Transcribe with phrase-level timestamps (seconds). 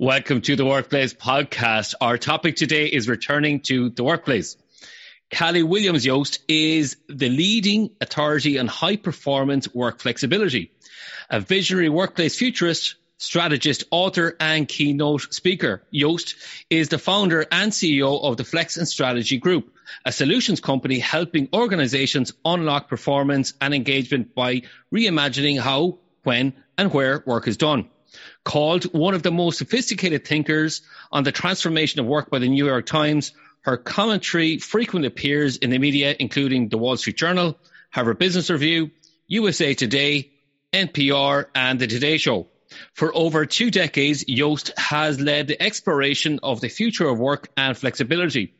[0.00, 1.92] Welcome to the Workplace Podcast.
[2.00, 4.56] Our topic today is returning to the workplace.
[5.28, 10.72] Cali Williams Yost is the leading authority on high performance work flexibility,
[11.28, 15.82] a visionary workplace futurist, strategist, author, and keynote speaker.
[15.90, 16.34] Yost
[16.70, 19.70] is the founder and CEO of the Flex and Strategy Group,
[20.06, 27.22] a solutions company helping organizations unlock performance and engagement by reimagining how, when, and where
[27.26, 27.90] work is done.
[28.44, 32.66] Called one of the most sophisticated thinkers on the transformation of work by the New
[32.66, 37.58] York Times, her commentary frequently appears in the media, including the Wall Street Journal,
[37.90, 38.90] Harvard Business Review,
[39.28, 40.30] USA Today,
[40.72, 42.48] NPR, and The Today Show.
[42.94, 47.76] For over two decades, Yost has led the exploration of the future of work and
[47.76, 48.54] flexibility,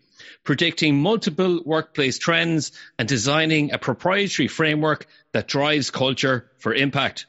[0.44, 7.26] predicting multiple workplace trends and designing a proprietary framework that drives culture for impact.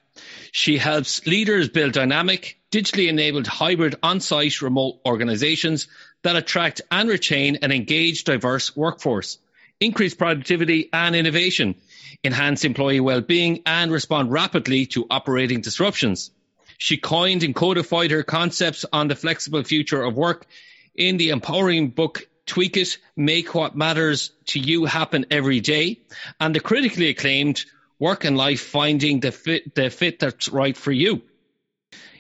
[0.52, 5.88] She helps leaders build dynamic, digitally enabled hybrid on-site remote organizations
[6.24, 9.38] that attract and retain an engaged, diverse workforce,
[9.80, 11.76] increase productivity and innovation,
[12.24, 16.32] enhance employee well-being and respond rapidly to operating disruptions.
[16.78, 20.48] She coined and codified her concepts on the flexible future of work
[20.96, 26.00] in the empowering book Tweak It, Make What Matters to You Happen Every Day,
[26.40, 27.64] and the critically acclaimed
[28.02, 31.22] work and life finding the fit, the fit that's right for you.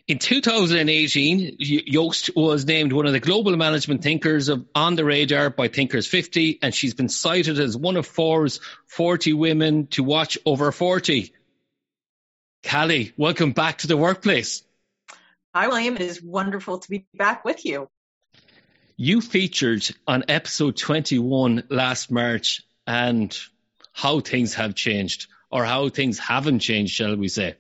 [0.08, 5.50] In 2018, Yost was named one of the global management thinkers of On the Radar
[5.50, 10.38] by Thinkers 50, and she's been cited as one of Forbes 40 women to watch
[10.46, 11.34] over 40.
[12.62, 14.64] Cali, welcome back to the workplace.
[15.56, 15.96] Hi, William.
[15.96, 17.90] It is wonderful to be back with you.
[18.97, 23.36] You featured on episode 21 last March and
[23.94, 27.56] how things have changed or how things haven't changed, shall we say?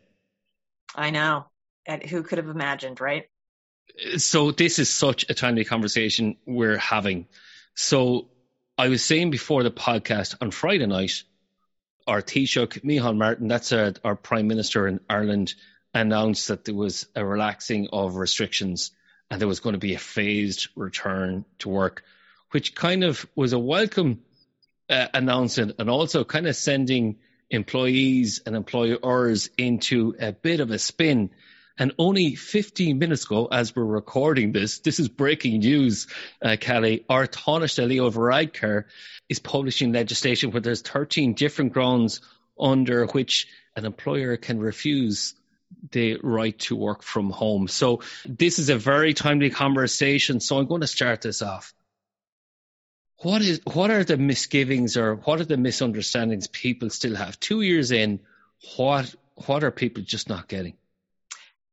[0.95, 1.45] I know.
[1.85, 3.25] And who could have imagined, right?
[4.17, 7.27] So this is such a timely conversation we're having.
[7.75, 8.29] So
[8.77, 11.23] I was saying before the podcast on Friday night,
[12.07, 15.53] our Taoiseach, Micheál Martin, that's our, our Prime Minister in Ireland,
[15.93, 18.91] announced that there was a relaxing of restrictions
[19.29, 22.03] and there was going to be a phased return to work,
[22.51, 24.21] which kind of was a welcome
[24.89, 27.17] uh, announcement and also kind of sending
[27.51, 31.29] employees and employers into a bit of a spin.
[31.77, 36.07] And only 15 minutes ago, as we're recording this, this is breaking news,
[36.41, 38.85] uh, Cali, our Taoiseach Leo Varadkar
[39.29, 42.21] is publishing legislation where there's 13 different grounds
[42.59, 45.33] under which an employer can refuse
[45.91, 47.67] the right to work from home.
[47.67, 50.39] So this is a very timely conversation.
[50.39, 51.73] So I'm going to start this off
[53.21, 57.39] what is what are the misgivings or what are the misunderstandings people still have?
[57.39, 58.19] Two years in
[58.77, 59.13] what
[59.45, 60.75] what are people just not getting?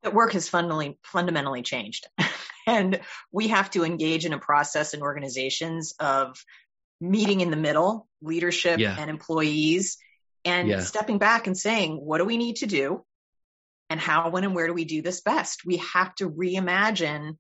[0.03, 2.07] That work has fundamentally fundamentally changed.
[2.67, 3.01] And
[3.33, 6.37] we have to engage in a process in organizations of
[7.01, 8.95] meeting in the middle leadership yeah.
[8.99, 9.97] and employees
[10.45, 10.81] and yeah.
[10.81, 13.07] stepping back and saying what do we need to do?
[13.89, 15.65] And how when and where do we do this best?
[15.65, 17.39] We have to reimagine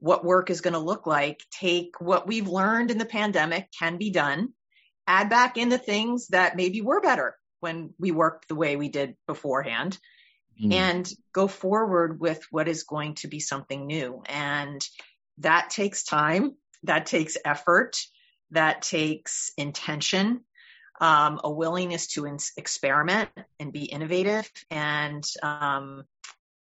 [0.00, 3.98] what work is going to look like, take what we've learned in the pandemic can
[3.98, 4.52] be done,
[5.06, 8.88] add back in the things that maybe were better when we worked the way we
[8.88, 9.98] did beforehand,
[10.60, 10.72] mm.
[10.72, 14.22] and go forward with what is going to be something new.
[14.26, 14.84] And
[15.38, 17.96] that takes time, that takes effort,
[18.50, 20.40] that takes intention.
[21.02, 26.04] Um, a willingness to in- experiment and be innovative, and um,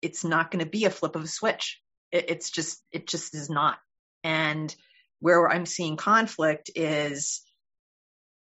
[0.02, 1.82] it's not going to be a flip of a switch
[2.12, 3.78] it, it's just, it just is not.
[4.24, 4.74] And
[5.20, 7.42] where I'm seeing conflict is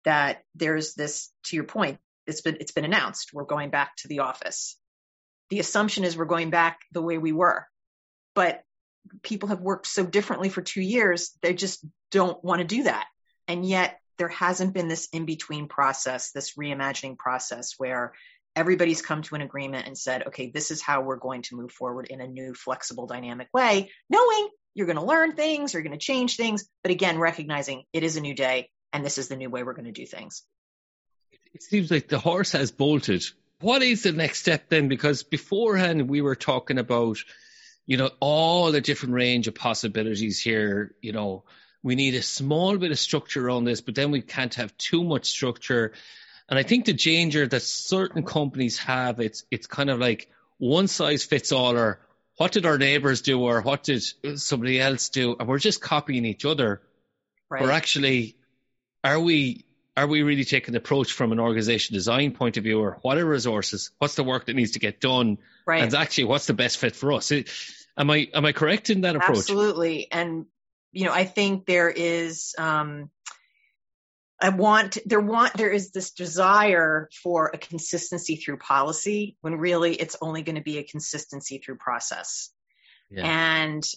[0.04, 3.30] that there's this, to your point, it's been, it's been announced.
[3.32, 4.78] We're going back to the office.
[5.50, 7.66] The assumption is we're going back the way we were,
[8.34, 8.62] but
[9.22, 13.06] people have worked so differently for two years, they just don't want to do that.
[13.46, 18.14] And yet there hasn't been this in between process, this reimagining process where
[18.56, 21.70] everybody's come to an agreement and said, okay, this is how we're going to move
[21.70, 25.92] forward in a new, flexible, dynamic way, knowing you're going to learn things, you're going
[25.92, 29.36] to change things, but again, recognizing it is a new day and this is the
[29.36, 30.42] new way we're going to do things.
[31.54, 33.24] It seems like the horse has bolted.
[33.60, 34.88] What is the next step then?
[34.88, 37.18] Because beforehand we were talking about,
[37.86, 40.94] you know, all the different range of possibilities here.
[41.00, 41.44] You know,
[41.82, 45.04] we need a small bit of structure on this, but then we can't have too
[45.04, 45.92] much structure.
[46.48, 50.86] And I think the danger that certain companies have, it's it's kind of like one
[50.86, 52.00] size fits all, or
[52.36, 54.02] what did our neighbors do, or what did
[54.38, 56.82] somebody else do, and we're just copying each other.
[57.50, 57.62] Right.
[57.62, 58.36] Or actually,
[59.02, 59.64] are we
[59.96, 63.18] are we really taking the approach from an organization design point of view or what
[63.18, 63.90] are resources?
[63.98, 65.38] What's the work that needs to get done?
[65.66, 65.82] Right.
[65.82, 67.32] And actually what's the best fit for us?
[67.32, 69.38] Am i am i correct in that approach?
[69.38, 70.08] Absolutely.
[70.12, 70.46] And
[70.92, 73.10] you know i think there is um
[74.40, 79.94] I want there want there is this desire for a consistency through policy when really
[79.94, 82.50] it's only going to be a consistency through process.
[83.10, 83.24] Yeah.
[83.24, 83.88] And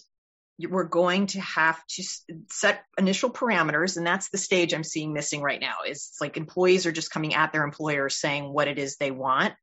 [0.68, 2.02] we're going to have to
[2.50, 6.86] set initial parameters and that's the stage i'm seeing missing right now is like employees
[6.86, 9.54] are just coming at their employers saying what it is they want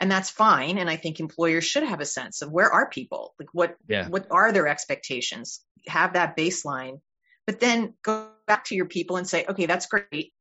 [0.00, 3.34] and that's fine and i think employers should have a sense of where are people
[3.38, 4.08] like what yeah.
[4.08, 7.00] what are their expectations have that baseline
[7.46, 10.32] but then go back to your people and say okay that's great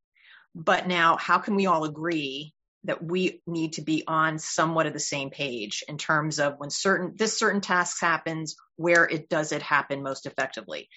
[0.56, 2.54] but now how can we all agree
[2.84, 6.70] that we need to be on somewhat of the same page in terms of when
[6.70, 10.90] certain this certain tasks happens where it does it happen most effectively?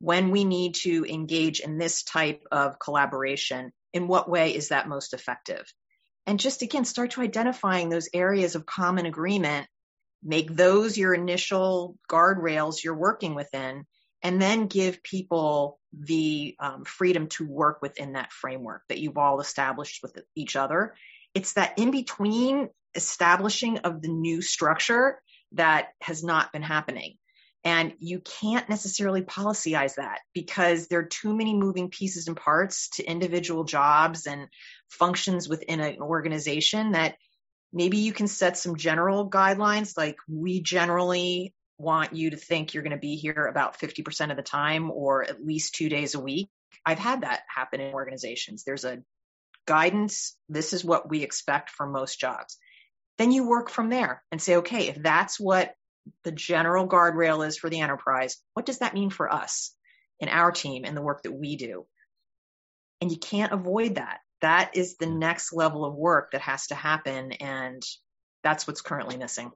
[0.00, 4.88] When we need to engage in this type of collaboration in what way is that
[4.88, 5.64] most effective?
[6.26, 9.66] And just again start to identifying those areas of common agreement
[10.22, 13.84] make those your initial guardrails you're working within
[14.22, 19.40] and then give people the um, freedom to work within that framework that you've all
[19.40, 20.94] established with each other
[21.34, 25.20] it's that in between establishing of the new structure
[25.52, 27.16] that has not been happening.
[27.62, 32.88] And you can't necessarily policyize that because there are too many moving pieces and parts
[32.94, 34.48] to individual jobs and
[34.88, 37.16] functions within an organization that
[37.72, 42.82] maybe you can set some general guidelines like we generally want you to think you're
[42.82, 46.20] going to be here about 50% of the time or at least two days a
[46.20, 46.50] week.
[46.84, 48.64] I've had that happen in organizations.
[48.64, 49.02] There's a
[49.66, 50.36] guidance.
[50.48, 52.58] This is what we expect for most jobs.
[53.16, 55.72] Then you work from there and say, okay, if that's what
[56.24, 59.74] the general guardrail is for the enterprise, what does that mean for us
[60.18, 61.86] in our team and the work that we do?
[63.00, 64.20] And you can't avoid that.
[64.42, 67.32] That is the next level of work that has to happen.
[67.32, 67.82] And
[68.42, 69.50] that's what's currently missing.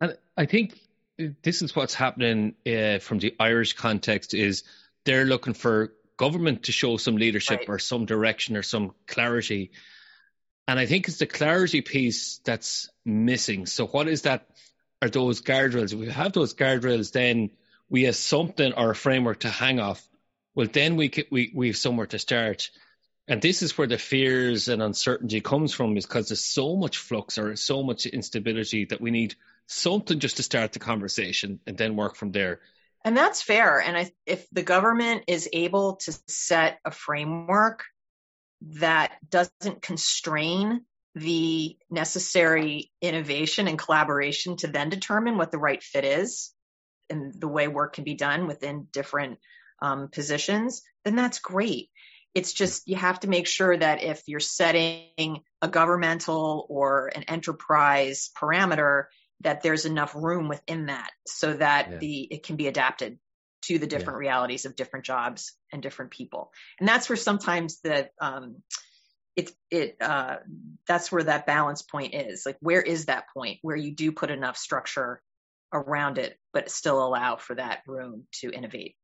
[0.00, 0.78] And I think
[1.18, 4.62] this is what's happening uh, from the Irish context is
[5.04, 7.68] they're looking for government to show some leadership right.
[7.68, 9.72] or some direction or some clarity.
[10.66, 13.66] And I think it's the clarity piece that's missing.
[13.66, 14.48] So what is that?
[15.00, 15.92] Are those guardrails?
[15.92, 17.50] If we have those guardrails, then
[17.88, 20.04] we have something or a framework to hang off.
[20.54, 22.70] Well, then we we we have somewhere to start.
[23.28, 26.96] And this is where the fears and uncertainty comes from, is because there's so much
[26.96, 29.36] flux or so much instability that we need
[29.68, 32.60] something just to start the conversation and then work from there.
[33.04, 33.80] And that's fair.
[33.80, 37.84] And I, if the government is able to set a framework
[38.62, 46.04] that doesn't constrain the necessary innovation and collaboration to then determine what the right fit
[46.04, 46.52] is
[47.10, 49.38] and the way work can be done within different
[49.80, 51.90] um, positions, then that's great.
[52.34, 57.24] It's just you have to make sure that if you're setting a governmental or an
[57.24, 59.04] enterprise parameter,
[59.40, 61.96] that there's enough room within that so that yeah.
[61.98, 63.18] the it can be adapted
[63.62, 64.28] to the different yeah.
[64.28, 68.56] realities of different jobs and different people and that's where sometimes the um
[69.36, 70.36] it it uh
[70.86, 74.30] that's where that balance point is like where is that point where you do put
[74.30, 75.22] enough structure
[75.72, 78.96] around it but still allow for that room to innovate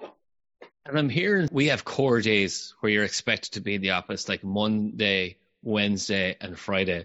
[0.00, 4.28] and i'm hearing we have core days where you're expected to be in the office
[4.28, 7.04] like monday wednesday and friday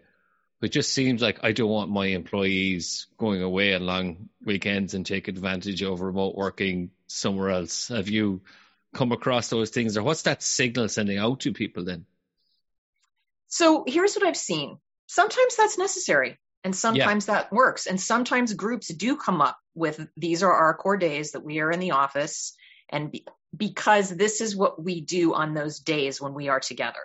[0.63, 5.05] it just seems like I don't want my employees going away on long weekends and
[5.05, 7.89] take advantage of remote working somewhere else.
[7.89, 8.41] Have you
[8.93, 12.05] come across those things, or what's that signal sending out to people then?
[13.47, 14.77] So here's what I've seen.
[15.07, 17.35] Sometimes that's necessary, and sometimes yeah.
[17.35, 17.85] that works.
[17.87, 21.71] And sometimes groups do come up with these are our core days that we are
[21.71, 22.55] in the office,
[22.89, 27.01] and be, because this is what we do on those days when we are together.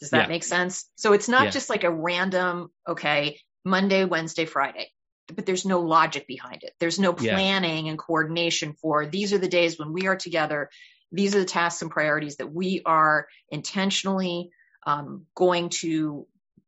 [0.00, 0.28] Does that yeah.
[0.28, 0.86] make sense?
[0.96, 1.50] So it's not yeah.
[1.50, 4.90] just like a random, okay, Monday, Wednesday, Friday.
[5.34, 6.72] but there's no logic behind it.
[6.80, 7.90] There's no planning yeah.
[7.90, 10.70] and coordination for these are the days when we are together.
[11.12, 14.50] These are the tasks and priorities that we are intentionally
[14.86, 16.26] um, going to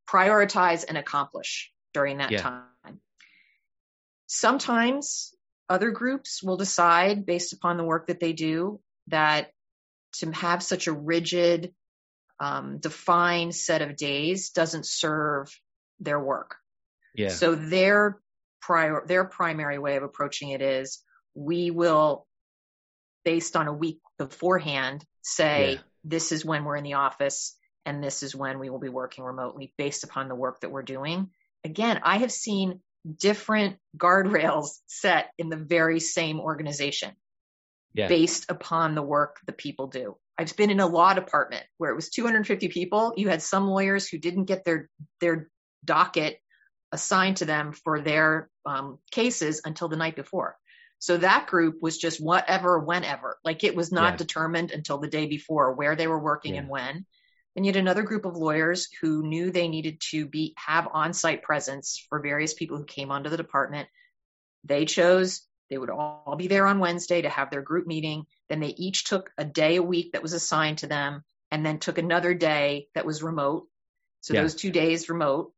[0.08, 2.42] prioritize and accomplish during that yeah.
[2.42, 3.00] time.
[4.26, 5.34] Sometimes
[5.68, 9.52] other groups will decide based upon the work that they do that
[10.14, 11.72] to have such a rigid,
[12.42, 15.48] um, defined set of days doesn't serve
[16.00, 16.56] their work.
[17.14, 17.28] Yeah.
[17.28, 18.20] So their
[18.60, 21.02] prior, their primary way of approaching it is
[21.34, 22.26] we will,
[23.24, 25.78] based on a week beforehand, say yeah.
[26.02, 27.56] this is when we're in the office
[27.86, 30.82] and this is when we will be working remotely based upon the work that we're
[30.82, 31.30] doing.
[31.62, 32.80] Again, I have seen
[33.20, 37.12] different guardrails set in the very same organization
[37.94, 38.08] yeah.
[38.08, 40.16] based upon the work the people do.
[40.38, 43.14] I've been in a law department where it was 250 people.
[43.16, 44.88] You had some lawyers who didn't get their
[45.20, 45.48] their
[45.84, 46.38] docket
[46.90, 50.56] assigned to them for their um, cases until the night before.
[50.98, 53.38] So that group was just whatever, whenever.
[53.44, 54.16] Like it was not yeah.
[54.18, 56.60] determined until the day before where they were working yeah.
[56.60, 57.06] and when.
[57.56, 62.06] And yet another group of lawyers who knew they needed to be have on-site presence
[62.08, 63.88] for various people who came onto the department.
[64.64, 68.26] They chose they would all be there on Wednesday to have their group meeting.
[68.48, 71.78] Then they each took a day a week that was assigned to them and then
[71.78, 73.66] took another day that was remote.
[74.20, 74.42] So yeah.
[74.42, 75.52] those two days remote.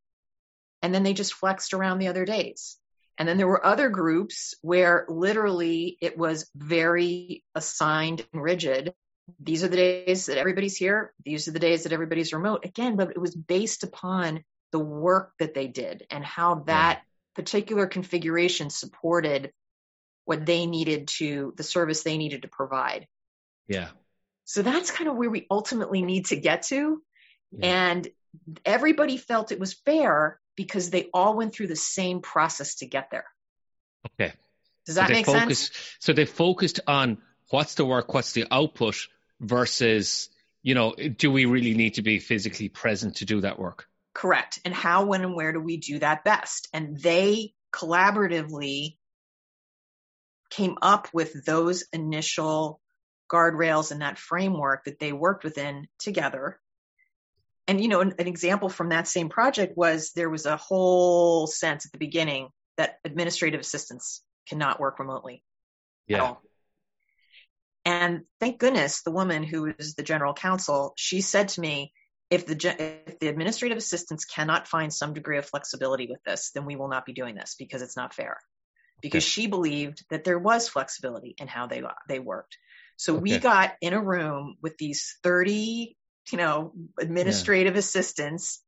[0.81, 2.77] And then they just flexed around the other days.
[3.17, 8.93] And then there were other groups where literally it was very assigned and rigid
[9.39, 11.13] these are the days that everybody's here.
[11.23, 12.65] These are the days that everybody's remote.
[12.65, 17.01] Again, but it was based upon the work that they did and how that yeah.
[17.35, 19.51] particular configuration supported
[20.25, 23.07] what they needed to, the service they needed to provide.
[23.67, 23.87] Yeah.
[24.43, 27.01] So that's kind of where we ultimately need to get to.
[27.51, 27.65] Yeah.
[27.65, 28.07] And
[28.65, 33.09] everybody felt it was fair because they all went through the same process to get
[33.11, 33.25] there.
[34.19, 34.33] Okay.
[34.85, 35.95] Does that so make focused, sense?
[35.99, 37.17] So they focused on
[37.49, 39.07] what's the work, what's the output,
[39.39, 40.29] versus,
[40.61, 43.87] you know, do we really need to be physically present to do that work?
[44.13, 44.59] Correct.
[44.63, 46.69] And how, when, and where do we do that best?
[46.71, 48.97] And they collaboratively
[50.55, 52.79] came up with those initial
[53.31, 56.59] guardrails and that framework that they worked within together.
[57.67, 61.47] And, you know, an, an example from that same project was there was a whole
[61.47, 65.43] sense at the beginning that administrative assistants cannot work remotely.
[66.07, 66.35] Yeah.
[67.83, 71.91] And thank goodness the woman who is the general counsel, she said to me,
[72.29, 76.65] if the, if the administrative assistants cannot find some degree of flexibility with this, then
[76.65, 78.37] we will not be doing this because it's not fair.
[79.01, 79.29] Because okay.
[79.29, 82.57] she believed that there was flexibility in how they they worked.
[82.97, 83.21] So okay.
[83.21, 85.97] we got in a room with these 30,
[86.31, 87.79] you know, administrative yeah.
[87.79, 88.61] assistants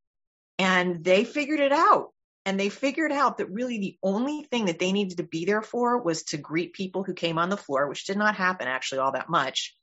[0.60, 2.10] and they figured it out
[2.46, 5.62] and they figured out that really the only thing that they needed to be there
[5.62, 9.00] for was to greet people who came on the floor, which did not happen actually
[9.00, 9.76] all that much,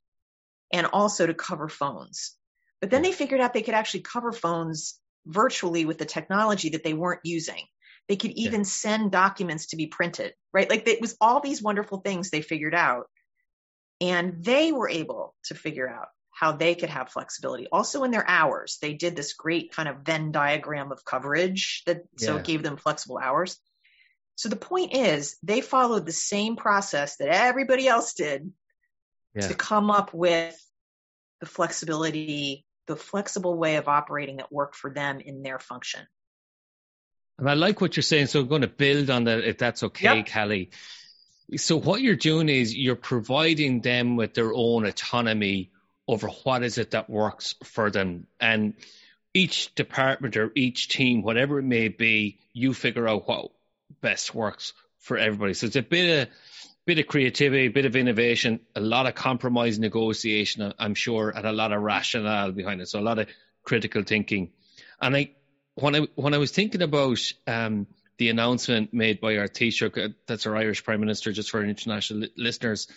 [0.73, 2.35] and also to cover phones.
[2.81, 6.85] But then they figured out they could actually cover phones virtually with the technology that
[6.85, 7.63] they weren't using.
[8.09, 8.67] They could even yeah.
[8.67, 10.69] send documents to be printed, right?
[10.69, 13.07] Like it was all these wonderful things they figured out.
[14.01, 17.69] And they were able to figure out how they could have flexibility.
[17.71, 22.03] Also in their hours, they did this great kind of Venn diagram of coverage that
[22.19, 22.27] yeah.
[22.27, 23.57] so it gave them flexible hours.
[24.35, 28.53] So the point is they followed the same process that everybody else did
[29.35, 29.47] yeah.
[29.47, 30.59] to come up with
[31.41, 36.01] the flexibility, the flexible way of operating that worked for them in their function.
[37.39, 38.27] And I like what you're saying.
[38.27, 40.27] So I'm going to build on that if that's okay, yep.
[40.27, 40.71] Kelly.
[41.57, 45.71] So what you're doing is you're providing them with their own autonomy
[46.07, 48.27] over what is it that works for them.
[48.41, 48.75] And
[49.33, 53.51] each department or each team, whatever it may be, you figure out what
[54.01, 55.55] best works for everybody.
[55.55, 56.35] So it's a bit of
[56.87, 61.47] bit of creativity, a bit of innovation, a lot of compromise negotiation, I'm sure, and
[61.47, 62.89] a lot of rationale behind it.
[62.89, 63.29] So a lot of
[63.63, 64.51] critical thinking.
[65.01, 65.31] And I
[65.77, 67.87] when I when I was thinking about um,
[68.19, 72.21] the announcement made by our Taoiseach, uh, that's our Irish Prime Minister, just for international
[72.21, 72.89] li- listeners,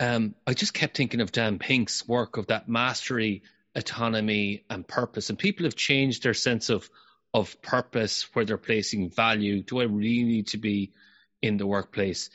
[0.00, 3.42] um, I just kept thinking of Dan Pink's work of that mastery,
[3.74, 5.28] autonomy, and purpose.
[5.30, 6.88] And people have changed their sense of
[7.34, 9.62] of purpose, where they're placing value.
[9.62, 10.92] Do I really need to be
[11.42, 12.30] in the workplace?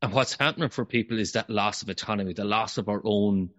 [0.00, 3.50] And what's happening for people is that loss of autonomy, the loss of our own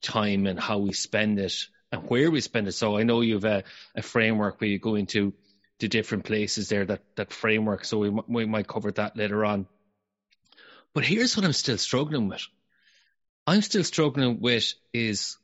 [0.00, 2.72] time and how we spend it and where we spend it.
[2.72, 3.64] So I know you have a,
[3.94, 5.32] a framework where you go into
[5.78, 7.84] the different places there, that, that framework.
[7.84, 9.66] So we, we might cover that later on.
[10.94, 12.46] But here's what I'm still struggling with.
[13.46, 15.38] I'm still struggling with is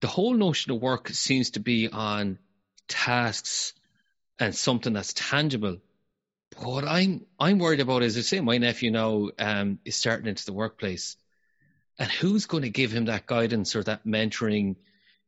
[0.00, 2.38] the whole notion of work seems to be on
[2.86, 3.72] tasks
[4.38, 5.78] and something that's tangible.
[6.56, 10.44] what I'm I'm worried about is, I say, my nephew now um, is starting into
[10.44, 11.16] the workplace,
[11.98, 14.76] and who's going to give him that guidance or that mentoring?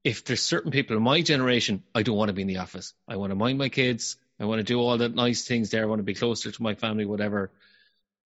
[0.03, 2.95] If there's certain people in my generation, I don't want to be in the office.
[3.07, 4.17] I want to mind my kids.
[4.39, 5.83] I want to do all the nice things there.
[5.83, 7.51] I want to be closer to my family, whatever.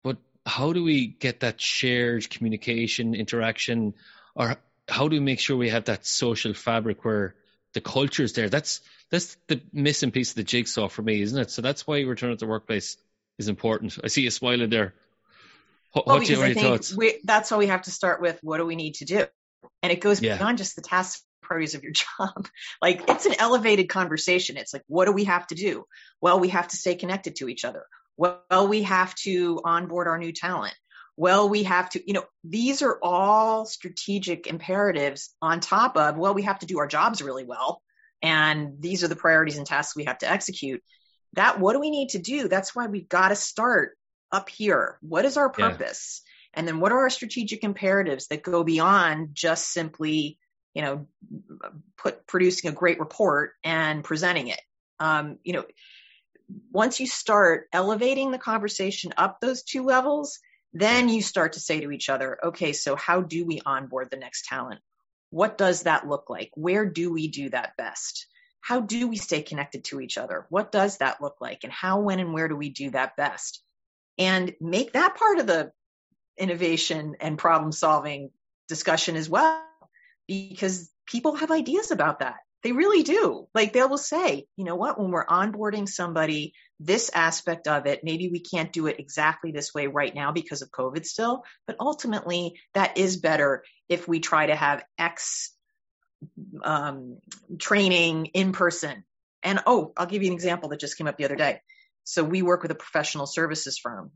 [0.04, 3.94] But how do we get that shared communication, interaction,
[4.34, 4.58] or
[4.88, 7.36] how do we make sure we have that social fabric where
[7.74, 8.50] the culture is there?
[8.50, 11.52] That's that's the missing piece of the jigsaw for me, isn't it?
[11.52, 12.98] So that's why return to the workplace
[13.38, 13.98] is important.
[14.04, 14.96] I see you smiling there.
[15.92, 16.96] What, well, what's your, I think thoughts?
[16.96, 19.26] We, that's why we have to start with what do we need to do,
[19.84, 20.38] and it goes yeah.
[20.38, 22.48] beyond just the tasks priorities of your job.
[22.82, 24.58] like it's an elevated conversation.
[24.58, 25.86] It's like, what do we have to do?
[26.22, 27.86] Well, we have to stay connected to each other.
[28.18, 30.76] Well, we have to onboard our new talent.
[31.16, 36.34] Well, we have to, you know, these are all strategic imperatives on top of, well,
[36.34, 37.82] we have to do our jobs really well.
[38.22, 40.82] And these are the priorities and tasks we have to execute.
[41.34, 42.48] That, what do we need to do?
[42.48, 43.98] That's why we've got to start
[44.32, 44.98] up here.
[45.02, 46.22] What is our purpose?
[46.24, 46.60] Yeah.
[46.60, 50.38] And then what are our strategic imperatives that go beyond just simply,
[50.74, 51.08] you know,
[51.98, 54.62] put producing a great report and presenting it?
[55.00, 55.66] Um, you know,
[56.72, 60.40] once you start elevating the conversation up those two levels,
[60.74, 64.18] then you start to say to each other, okay, so how do we onboard the
[64.18, 64.82] next talent?
[65.32, 66.52] What does that look like?
[66.56, 68.28] Where do we do that best?
[68.62, 70.46] How do we stay connected to each other?
[70.50, 71.64] What does that look like?
[71.64, 73.64] And how, when, and where do we do that best?
[74.18, 75.72] And make that part of the
[76.38, 78.32] innovation and problem solving
[78.68, 79.64] discussion as well,
[80.30, 82.36] because people have ideas about that.
[82.62, 83.48] They really do.
[83.56, 88.02] Like they will say, you know what, when we're onboarding somebody, this aspect of it,
[88.04, 91.78] maybe we can't do it exactly this way right now because of COVID still, but
[91.80, 95.54] ultimately that is better if we try to have X
[96.64, 97.18] um,
[97.58, 99.06] training in person.
[99.42, 101.62] And oh, I'll give you an example that just came up the other day.
[102.04, 104.12] So we work with a professional services firm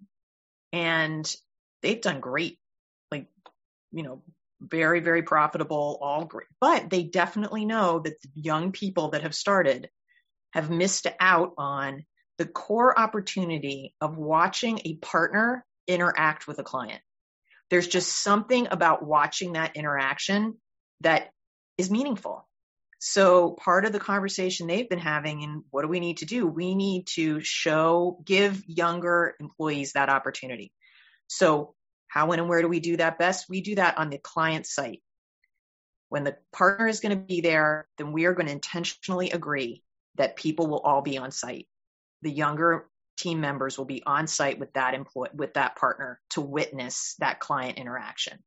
[0.74, 1.34] and
[1.82, 2.60] they've done great.
[3.10, 3.28] Like,
[3.94, 4.22] you know,
[4.64, 6.48] very, very profitable, all great.
[6.60, 9.90] But they definitely know that the young people that have started
[10.52, 12.06] have missed out on
[12.38, 17.02] the core opportunity of watching a partner interact with a client.
[17.70, 20.56] There's just something about watching that interaction
[21.02, 21.30] that
[21.78, 22.48] is meaningful.
[23.00, 26.48] So part of the conversation they've been having and what do we need to do?
[26.48, 30.72] We need to show, give younger employees that opportunity.
[31.28, 31.76] So
[32.14, 33.50] how, when, and where do we do that best?
[33.50, 35.02] We do that on the client site.
[36.10, 39.82] When the partner is going to be there, then we are going to intentionally agree
[40.18, 41.68] that people will all be on site.
[42.22, 46.42] The younger team members will be on site with that employee, with that partner to
[46.42, 48.38] witness that client interaction.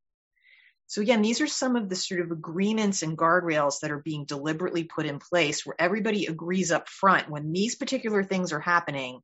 [0.87, 4.27] So again, these are some of the sort of agreements and guardrails that are being
[4.27, 9.23] deliberately put in place where everybody agrees up front when these particular things are happening,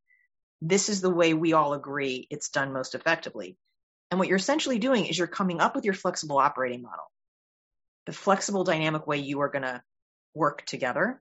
[0.60, 3.56] this is the way we all agree it's done most effectively.
[4.12, 7.10] And what you're essentially doing is you're coming up with your flexible operating model,
[8.04, 9.82] the flexible dynamic way you are going to
[10.34, 11.18] work together.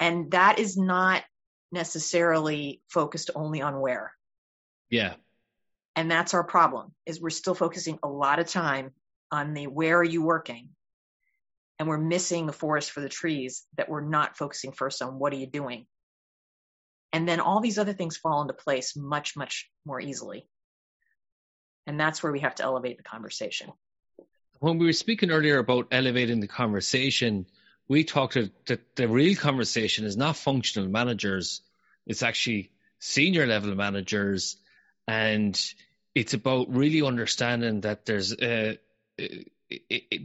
[0.00, 1.22] And that is not
[1.70, 4.14] necessarily focused only on where.
[4.90, 5.14] Yeah.
[5.94, 8.90] And that's our problem is we're still focusing a lot of time
[9.30, 10.70] on the where are you working?
[11.78, 15.32] And we're missing the forest for the trees that we're not focusing first on what
[15.32, 15.86] are you doing?
[17.12, 20.48] And then all these other things fall into place much, much more easily.
[21.86, 23.72] And that's where we have to elevate the conversation.
[24.58, 27.46] When we were speaking earlier about elevating the conversation,
[27.88, 31.60] we talked that the real conversation is not functional managers,
[32.06, 34.56] it's actually senior level managers.
[35.06, 35.58] And
[36.14, 38.78] it's about really understanding that there's a,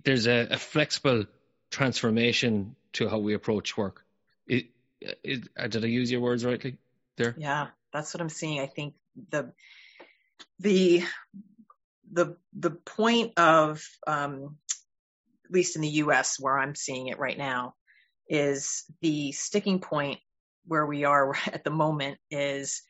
[0.03, 1.25] there's a, a flexible
[1.69, 4.05] transformation to how we approach work.
[4.47, 4.67] It,
[5.01, 6.77] it, did I use your words rightly
[7.17, 7.35] there?
[7.37, 8.59] Yeah, that's what I'm seeing.
[8.59, 8.95] I think
[9.29, 9.51] the
[10.59, 11.03] the
[12.11, 14.57] the the point of um,
[15.45, 16.39] at least in the U.S.
[16.39, 17.75] where I'm seeing it right now
[18.27, 20.19] is the sticking point
[20.65, 22.81] where we are at the moment is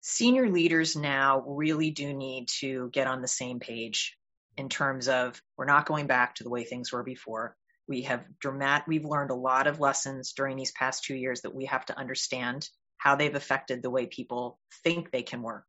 [0.00, 4.16] senior leaders now really do need to get on the same page
[4.56, 7.56] in terms of we're not going back to the way things were before.
[7.88, 11.54] We have dramatic, we've learned a lot of lessons during these past two years that
[11.54, 15.64] we have to understand how they've affected the way people think they can work.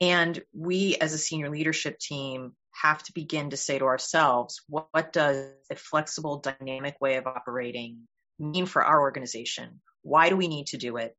[0.00, 4.88] And we as a senior leadership team have to begin to say to ourselves, what,
[4.90, 8.06] what does a flexible, dynamic way of operating
[8.38, 9.80] mean for our organization?
[10.02, 11.16] Why do we need to do it?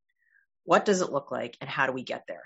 [0.64, 1.56] What does it look like?
[1.60, 2.44] And how do we get there?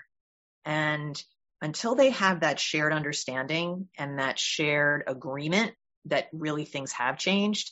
[0.65, 1.21] And
[1.61, 5.73] until they have that shared understanding and that shared agreement
[6.05, 7.71] that really things have changed,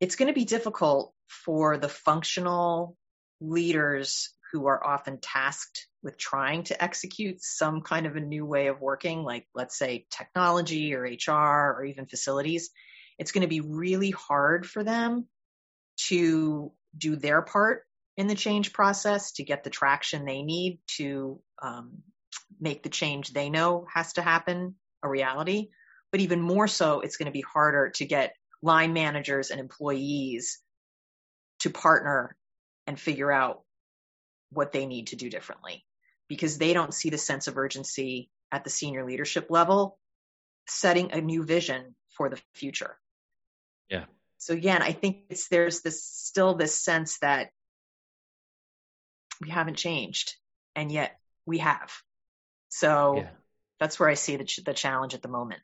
[0.00, 2.96] it's going to be difficult for the functional
[3.40, 8.66] leaders who are often tasked with trying to execute some kind of a new way
[8.66, 12.70] of working, like let's say technology or HR or even facilities,
[13.18, 15.26] it's going to be really hard for them
[16.08, 17.84] to do their part
[18.16, 22.02] in the change process to get the traction they need to um,
[22.60, 25.68] make the change they know has to happen a reality.
[26.10, 30.60] But even more so, it's going to be harder to get line managers and employees
[31.60, 32.36] to partner
[32.86, 33.62] and figure out
[34.52, 35.84] what they need to do differently
[36.28, 39.98] because they don't see the sense of urgency at the senior leadership level
[40.68, 42.96] setting a new vision for the future.
[43.88, 44.04] Yeah.
[44.38, 47.50] So again, I think it's there's this still this sense that
[49.40, 50.36] we haven't changed
[50.74, 51.92] and yet we have.
[52.68, 53.28] So yeah.
[53.80, 55.60] that's where I see the, the challenge at the moment.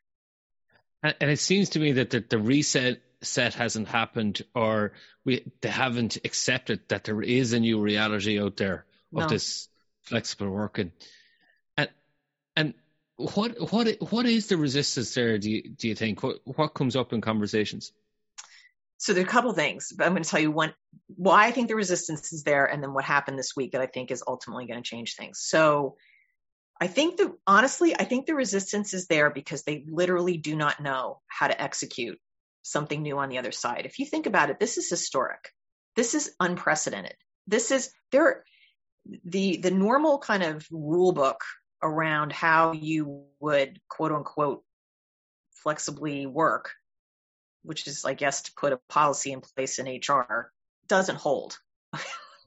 [1.01, 4.93] And, and it seems to me that the, the reset set hasn't happened or
[5.25, 9.27] we they haven't accepted that there is a new reality out there of no.
[9.27, 9.67] this
[10.03, 10.91] flexible working.
[11.77, 11.89] And
[12.55, 12.73] and
[13.17, 15.37] what what what is the resistance there?
[15.37, 17.91] Do you do you think what what comes up in conversations?
[18.97, 19.93] So there are a couple things.
[19.95, 20.73] But I'm going to tell you one
[21.07, 23.87] why I think the resistance is there, and then what happened this week that I
[23.87, 25.39] think is ultimately going to change things.
[25.41, 25.95] So
[26.81, 30.81] I think the honestly, I think the resistance is there because they literally do not
[30.81, 32.19] know how to execute
[32.71, 33.85] something new on the other side.
[33.85, 35.49] If you think about it, this is historic.
[35.95, 37.15] This is unprecedented.
[37.47, 38.43] This is there
[39.25, 41.43] the the normal kind of rule book
[41.81, 44.63] around how you would quote unquote
[45.63, 46.71] flexibly work,
[47.63, 50.51] which is I guess to put a policy in place in HR,
[50.87, 51.57] doesn't hold.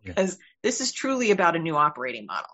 [0.04, 0.44] because yeah.
[0.62, 2.50] this is truly about a new operating model.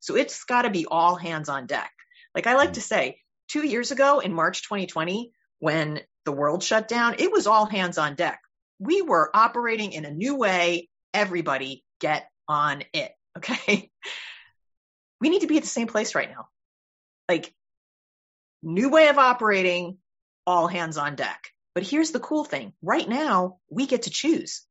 [0.00, 1.92] So it's got to be all hands on deck.
[2.34, 6.62] Like I like mm to say, two years ago in March 2020, when the world
[6.62, 8.40] shut down, it was all hands on deck.
[8.78, 10.88] We were operating in a new way.
[11.14, 13.12] Everybody get on it.
[13.34, 13.90] Okay.
[15.22, 16.48] We need to be at the same place right now.
[17.30, 17.50] Like,
[18.62, 19.96] new way of operating,
[20.46, 21.48] all hands on deck.
[21.74, 24.66] But here's the cool thing right now, we get to choose.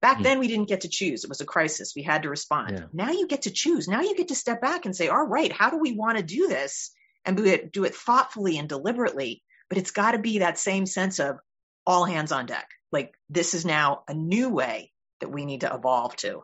[0.00, 1.24] Back mm then, we didn't get to choose.
[1.24, 1.92] It was a crisis.
[1.94, 2.78] We had to respond.
[2.78, 2.84] Yeah.
[2.92, 3.86] Now you get to choose.
[3.86, 6.24] Now you get to step back and say, all right, how do we want to
[6.24, 6.92] do this?
[7.26, 10.84] And do it, do it thoughtfully and deliberately but it's got to be that same
[10.84, 11.38] sense of
[11.86, 12.68] all hands on deck.
[12.92, 16.42] Like this is now a new way that we need to evolve to.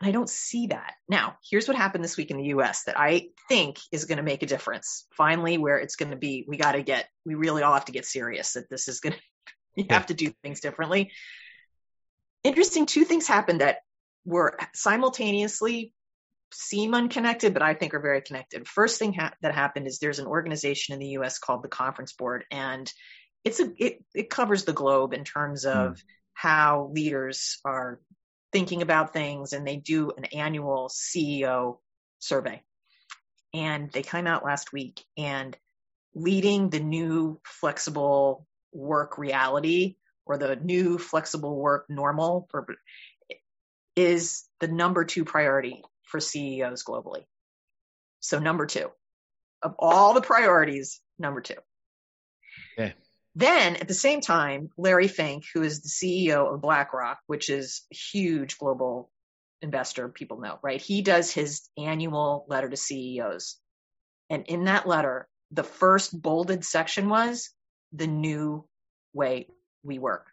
[0.00, 0.92] And I don't see that.
[1.08, 4.22] Now, here's what happened this week in the US that I think is going to
[4.22, 5.06] make a difference.
[5.16, 7.92] Finally, where it's going to be, we got to get, we really all have to
[7.92, 9.18] get serious that this is going to,
[9.76, 11.12] you have to do things differently.
[12.42, 13.78] Interesting, two things happened that
[14.26, 15.92] were simultaneously
[16.54, 18.66] seem unconnected, but I think are very connected.
[18.66, 21.38] First thing ha- that happened is there's an organization in the U.S.
[21.38, 22.90] called the Conference Board, and
[23.44, 26.02] it's a it, it covers the globe in terms of mm.
[26.32, 28.00] how leaders are
[28.52, 31.78] thinking about things, and they do an annual CEO
[32.20, 32.62] survey.
[33.52, 35.56] And they came out last week, and
[36.14, 42.48] leading the new flexible work reality or the new flexible work normal
[43.96, 45.82] is the number two priority
[46.14, 47.24] for CEOs globally.
[48.20, 48.88] So number two
[49.64, 51.56] of all the priorities, number two.
[52.78, 52.94] Okay.
[53.34, 57.82] Then at the same time, Larry Fink, who is the CEO of BlackRock, which is
[57.92, 59.10] a huge global
[59.60, 60.80] investor, people know, right?
[60.80, 63.56] He does his annual letter to CEOs.
[64.30, 67.50] And in that letter, the first bolded section was
[67.92, 68.68] the new
[69.12, 69.48] way
[69.82, 70.28] we work.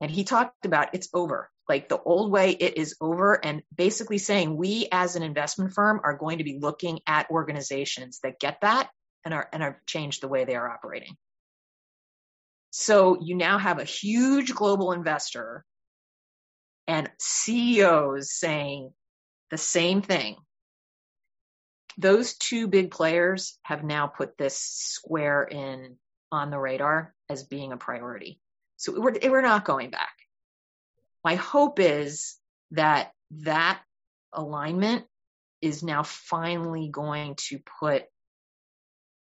[0.00, 4.18] And he talked about it's over like the old way it is over and basically
[4.18, 8.60] saying we as an investment firm are going to be looking at organizations that get
[8.60, 8.88] that
[9.24, 11.16] and are and are change the way they are operating.
[12.70, 15.64] So you now have a huge global investor
[16.86, 18.92] and CEOs saying
[19.50, 20.36] the same thing.
[21.98, 25.96] Those two big players have now put this square in
[26.30, 28.38] on the radar as being a priority.
[28.76, 30.15] So we're, we're not going back
[31.26, 32.36] my hope is
[32.70, 33.82] that that
[34.32, 35.04] alignment
[35.60, 38.04] is now finally going to put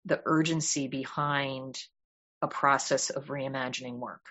[0.07, 1.79] the urgency behind
[2.41, 4.25] a process of reimagining work.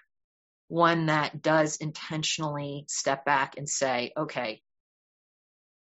[0.67, 4.63] One that does intentionally step back and say, okay,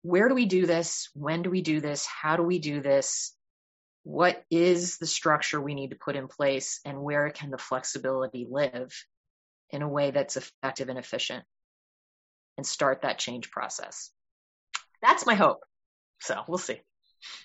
[0.02, 1.10] where do we do this?
[1.14, 2.06] When do we do this?
[2.06, 3.34] How do we do this?
[4.04, 6.82] What is the structure we need to put in place?
[6.84, 8.94] And where can the flexibility live
[9.70, 11.46] in a way that's effective and efficient?
[12.58, 14.12] And start that change process.
[15.02, 15.64] That's my hope.
[16.20, 16.82] So we'll see.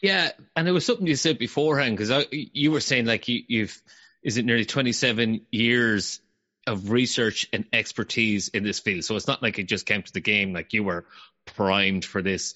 [0.00, 3.82] Yeah, and it was something you said beforehand because you were saying like you, you've
[4.22, 6.20] is it nearly 27 years
[6.66, 9.04] of research and expertise in this field.
[9.04, 11.06] So it's not like it just came to the game like you were
[11.44, 12.54] primed for this.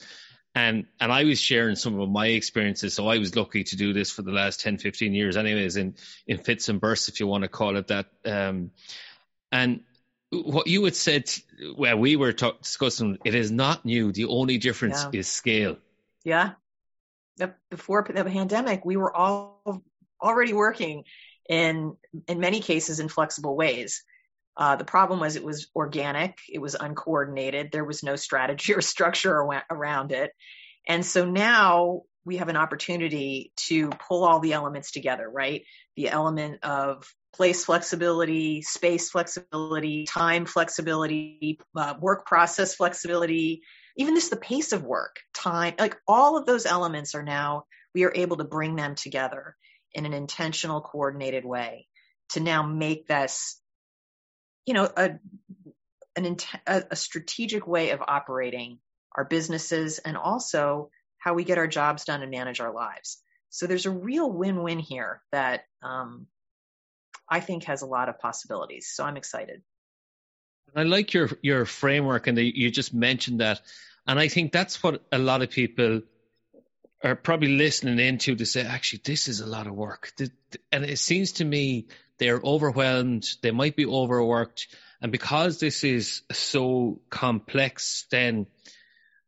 [0.54, 2.94] And and I was sharing some of my experiences.
[2.94, 5.96] So I was lucky to do this for the last 10, 15 years anyways in
[6.26, 8.06] in fits and bursts if you want to call it that.
[8.24, 8.70] Um,
[9.52, 9.80] and
[10.42, 11.30] what you had said
[11.76, 14.12] well we were talk, discussing it is not new.
[14.12, 15.20] The only difference yeah.
[15.20, 15.76] is scale.
[16.24, 16.52] Yeah.
[17.70, 19.82] Before the pandemic we were all
[20.20, 21.04] already working
[21.48, 21.96] in
[22.26, 24.02] in many cases in flexible ways.
[24.56, 26.38] Uh, the problem was it was organic.
[26.48, 27.70] It was uncoordinated.
[27.70, 29.36] There was no strategy or structure
[29.70, 30.32] around it.
[30.88, 35.64] And so now we have an opportunity to pull all the elements together right?
[35.96, 43.62] The element of place flexibility, space flexibility, time flexibility, uh, work process flexibility,
[43.96, 48.04] even just the pace of work, time, like all of those elements are now, we
[48.04, 49.54] are able to bring them together
[49.92, 51.86] in an intentional, coordinated way
[52.30, 53.60] to now make this,
[54.66, 55.12] you know, a,
[56.16, 58.78] an, a, strategic way of operating
[59.14, 63.22] our businesses and also how we get our jobs done and manage our lives.
[63.50, 66.26] So there's a real win-win here that um,
[67.28, 68.90] I think has a lot of possibilities.
[68.92, 69.62] So I'm excited.
[70.74, 73.60] I like your your framework, and the, you just mentioned that,
[74.06, 76.02] and I think that's what a lot of people
[77.02, 80.12] are probably listening into to say, actually, this is a lot of work,
[80.72, 81.86] and it seems to me
[82.18, 84.68] they're overwhelmed, they might be overworked,
[85.00, 88.46] and because this is so complex, then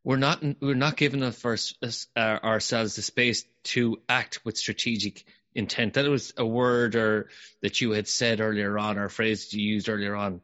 [0.03, 5.95] we're not we're not giving ourselves the space to act with strategic intent.
[5.95, 7.29] That was a word or
[7.61, 10.41] that you had said earlier on, or a phrase you used earlier on.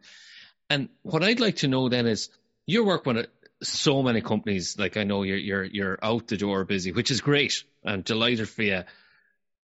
[0.69, 2.29] And what I'd like to know then is
[2.65, 3.27] your work with
[3.61, 4.77] so many companies.
[4.77, 7.63] Like I know you're you're you're out the door busy, which is great.
[7.85, 8.83] I'm delighted for you.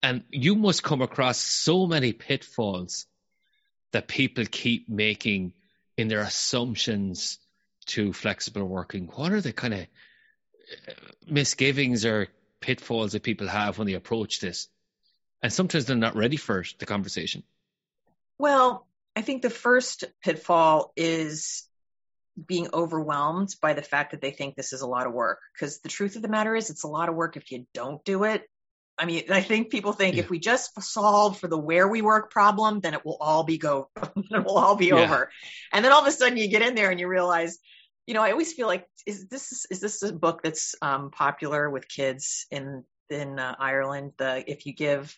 [0.03, 3.05] And you must come across so many pitfalls
[3.91, 5.53] that people keep making
[5.97, 7.37] in their assumptions
[7.85, 9.07] to flexible working.
[9.07, 9.85] What are the kind of
[11.27, 12.29] misgivings or
[12.61, 14.69] pitfalls that people have when they approach this?
[15.41, 17.43] And sometimes they're not ready for the conversation.
[18.37, 21.67] Well, I think the first pitfall is
[22.47, 25.39] being overwhelmed by the fact that they think this is a lot of work.
[25.53, 28.03] Because the truth of the matter is, it's a lot of work if you don't
[28.05, 28.43] do it.
[28.97, 30.23] I mean, I think people think yeah.
[30.23, 33.57] if we just solve for the where we work problem, then it will all be
[33.57, 34.95] go, it will all be yeah.
[34.95, 35.31] over.
[35.73, 37.57] And then all of a sudden you get in there and you realize,
[38.05, 41.69] you know, I always feel like is this is this a book that's um, popular
[41.69, 45.17] with kids in in uh, Ireland, the if you give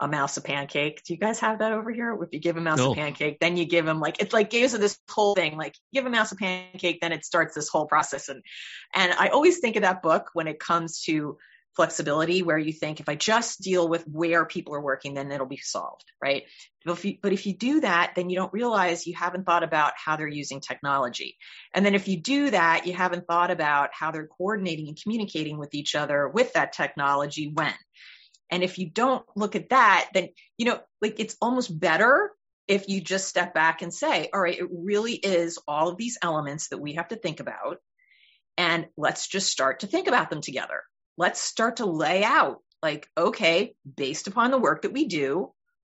[0.00, 1.02] a mouse a pancake.
[1.04, 2.18] Do you guys have that over here?
[2.22, 2.92] If you give a mouse no.
[2.92, 5.58] a pancake, then you give him like it's like gives this whole thing.
[5.58, 8.28] Like give a mouse a pancake, then it starts this whole process.
[8.28, 8.42] And
[8.94, 11.36] and I always think of that book when it comes to
[11.76, 15.46] flexibility where you think if I just deal with where people are working, then it'll
[15.46, 16.44] be solved, right?
[16.84, 19.62] But if, you, but if you do that, then you don't realize you haven't thought
[19.62, 21.36] about how they're using technology.
[21.74, 25.58] And then if you do that, you haven't thought about how they're coordinating and communicating
[25.58, 27.74] with each other with that technology when.
[28.50, 32.32] And if you don't look at that, then, you know, like it's almost better
[32.66, 36.18] if you just step back and say, all right, it really is all of these
[36.22, 37.78] elements that we have to think about.
[38.56, 40.82] And let's just start to think about them together
[41.16, 45.52] let's start to lay out like, okay, based upon the work that we do,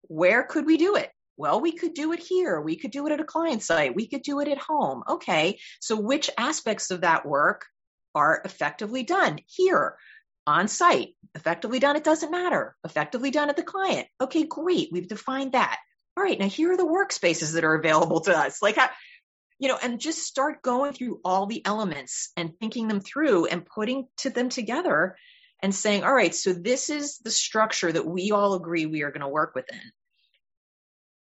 [0.03, 1.09] where could we do it?
[1.37, 2.59] Well, we could do it here.
[2.59, 3.95] We could do it at a client site.
[3.95, 5.03] We could do it at home.
[5.07, 5.59] Okay.
[5.79, 7.65] So which aspects of that work
[8.13, 9.95] are effectively done here
[10.45, 11.15] on site?
[11.35, 11.95] Effectively done.
[11.95, 12.75] It doesn't matter.
[12.83, 14.07] Effectively done at the client.
[14.19, 14.89] Okay, great.
[14.91, 15.79] We've defined that.
[16.17, 16.39] All right.
[16.39, 18.61] Now here are the workspaces that are available to us.
[18.61, 18.89] Like how,
[19.61, 23.63] you know, and just start going through all the elements and thinking them through and
[23.63, 25.15] putting to them together
[25.61, 29.11] and saying, all right, so this is the structure that we all agree we are
[29.11, 29.79] going to work within.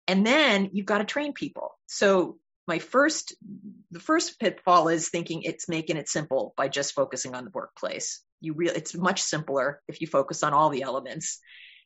[0.06, 1.76] And then you've got to train people.
[1.86, 3.34] So my first,
[3.90, 8.22] the first pitfall is thinking it's making it simple by just focusing on the workplace.
[8.40, 11.40] You really, it's much simpler if you focus on all the elements.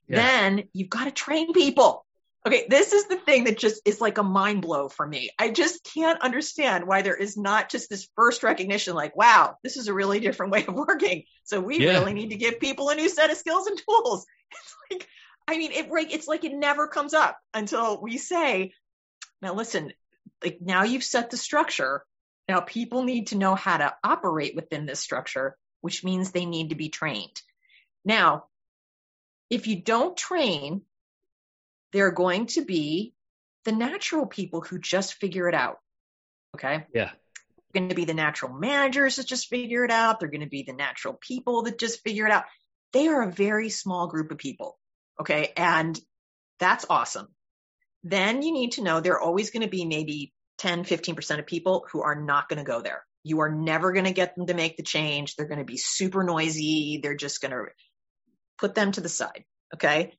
[0.07, 0.16] Yeah.
[0.16, 2.05] Then you've got to train people.
[2.46, 5.30] Okay, this is the thing that just is like a mind blow for me.
[5.37, 9.76] I just can't understand why there is not just this first recognition like, wow, this
[9.76, 11.24] is a really different way of working.
[11.42, 11.94] So we yeah.
[11.94, 14.26] really need to give people a new set of skills and tools.
[14.48, 15.09] It's like,
[15.48, 18.72] I mean, it it's like it never comes up until we say,
[19.42, 19.92] now listen,
[20.42, 22.04] like now you've set the structure.
[22.48, 26.70] Now people need to know how to operate within this structure, which means they need
[26.70, 27.42] to be trained.
[28.04, 28.44] Now,
[29.50, 30.82] if you don't train
[31.92, 33.14] there are going to be
[33.64, 35.79] the natural people who just figure it out.
[36.55, 36.85] Okay.
[36.94, 37.11] Yeah.
[37.72, 40.20] They're going to be the natural managers that just figure it out.
[40.20, 42.44] They're going to be the natural people that just figure it out.
[42.92, 44.79] They are a very small group of people.
[45.20, 45.53] Okay.
[45.57, 45.99] And
[46.59, 47.29] that's awesome.
[48.03, 51.46] then you need to know there are always going to be maybe 10, 15% of
[51.46, 53.05] people who are not going to go there.
[53.25, 55.35] You are never going to get them to make the change.
[55.35, 57.01] They're going to be super noisy.
[57.03, 57.64] They're just going to
[58.59, 59.44] put them to the side.
[59.75, 60.14] Okay.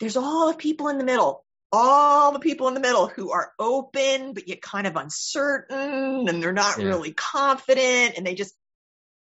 [0.00, 3.52] There's all the people in the middle, all the people in the middle who are
[3.58, 6.86] open, but yet kind of uncertain and they're not yeah.
[6.86, 8.54] really confident and they just,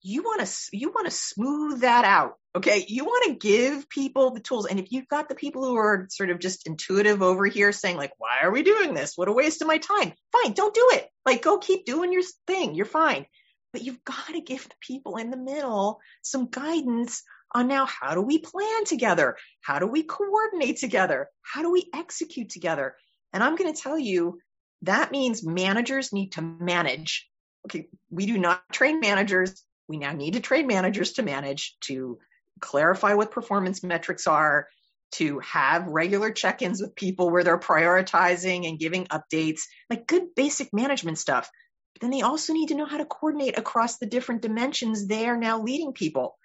[0.00, 2.34] you want to, you want to smooth that out.
[2.54, 2.84] Okay.
[2.88, 4.66] You want to give people the tools.
[4.66, 7.96] And if you've got the people who are sort of just intuitive over here saying
[7.96, 9.16] like, why are we doing this?
[9.16, 10.12] What a waste of my time.
[10.32, 10.52] Fine.
[10.52, 11.08] Don't do it.
[11.26, 12.74] Like go keep doing your thing.
[12.74, 13.26] You're fine.
[13.72, 18.14] But you've got to give the people in the middle some guidance on now how
[18.14, 19.36] do we plan together?
[19.60, 21.28] How do we coordinate together?
[21.42, 22.94] How do we execute together?
[23.32, 24.40] And I'm going to tell you
[24.82, 27.28] that means managers need to manage.
[27.66, 27.88] Okay.
[28.10, 29.62] We do not train managers.
[29.88, 32.18] We now need to train managers to manage, to
[32.60, 34.68] clarify what performance metrics are,
[35.12, 40.34] to have regular check ins with people where they're prioritizing and giving updates, like good
[40.36, 41.50] basic management stuff.
[41.94, 45.26] But then they also need to know how to coordinate across the different dimensions they
[45.26, 46.37] are now leading people.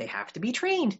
[0.00, 0.98] They have to be trained.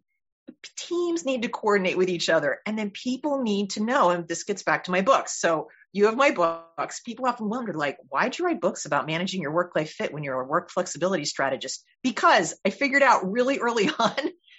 [0.76, 2.58] Teams need to coordinate with each other.
[2.66, 5.40] And then people need to know, and this gets back to my books.
[5.40, 7.00] So you have my books.
[7.00, 10.22] People often wonder, like, why'd you write books about managing your work life fit when
[10.22, 11.82] you're a work flexibility strategist?
[12.02, 14.16] Because I figured out really early on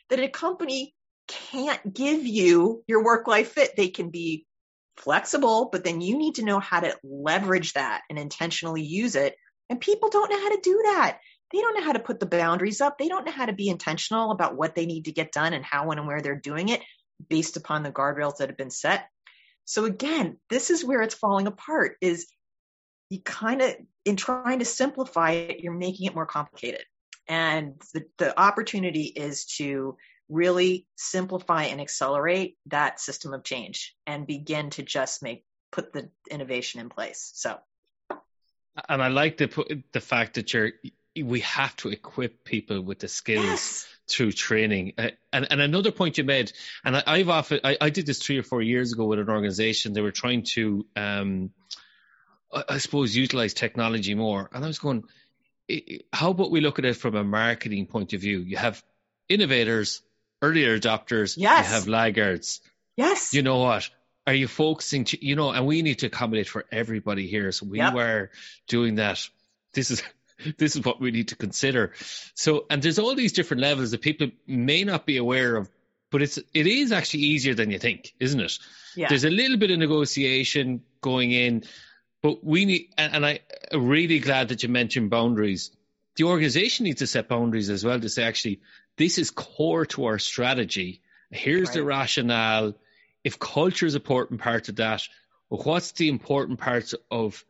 [0.09, 0.95] that a company
[1.27, 3.75] can't give you your work life fit.
[3.77, 4.47] They can be
[4.97, 9.35] flexible, but then you need to know how to leverage that and intentionally use it.
[9.69, 11.19] And people don't know how to do that.
[11.53, 12.97] They don't know how to put the boundaries up.
[12.97, 15.65] They don't know how to be intentional about what they need to get done and
[15.65, 16.81] how, when, and where they're doing it
[17.29, 19.07] based upon the guardrails that have been set.
[19.65, 22.27] So again, this is where it's falling apart is
[23.09, 26.83] you kind of in trying to simplify it, you're making it more complicated.
[27.27, 29.97] And the, the opportunity is to
[30.29, 36.09] really simplify and accelerate that system of change and begin to just make put the
[36.29, 37.31] innovation in place.
[37.33, 37.57] So
[38.87, 40.71] and I like the the fact that you're
[41.15, 43.87] we have to equip people with the skills yes.
[44.07, 44.93] through training.
[44.97, 46.51] Uh, and, and another point you made,
[46.85, 49.29] and I, have often I, I, did this three or four years ago with an
[49.29, 49.93] organization.
[49.93, 51.51] They were trying to, um,
[52.53, 54.49] I, I suppose, utilize technology more.
[54.53, 55.03] And I was going,
[56.13, 58.39] how about we look at it from a marketing point of view?
[58.39, 58.83] You have
[59.27, 60.01] innovators
[60.41, 61.67] earlier adopters, yes.
[61.67, 62.61] you have laggards.
[62.97, 63.33] Yes.
[63.33, 63.89] You know what?
[64.27, 67.51] Are you focusing to, you know, and we need to accommodate for everybody here.
[67.51, 67.93] So we yep.
[67.93, 68.31] were
[68.67, 69.27] doing that.
[69.73, 70.03] This is,
[70.57, 71.93] this is what we need to consider.
[72.33, 75.69] So, and there's all these different levels that people may not be aware of,
[76.11, 78.59] but it's, it is actually easier than you think, isn't it?
[78.95, 79.07] Yeah.
[79.09, 81.63] There's a little bit of negotiation going in,
[82.21, 83.39] but we need, and, and I,
[83.71, 85.71] am really glad that you mentioned boundaries.
[86.17, 88.61] The organization needs to set boundaries as well to say, actually,
[88.97, 91.01] this is core to our strategy.
[91.31, 91.75] Here's right.
[91.75, 92.73] the rationale.
[93.23, 95.07] If culture is an important part of that,
[95.49, 97.43] well, what's the important parts of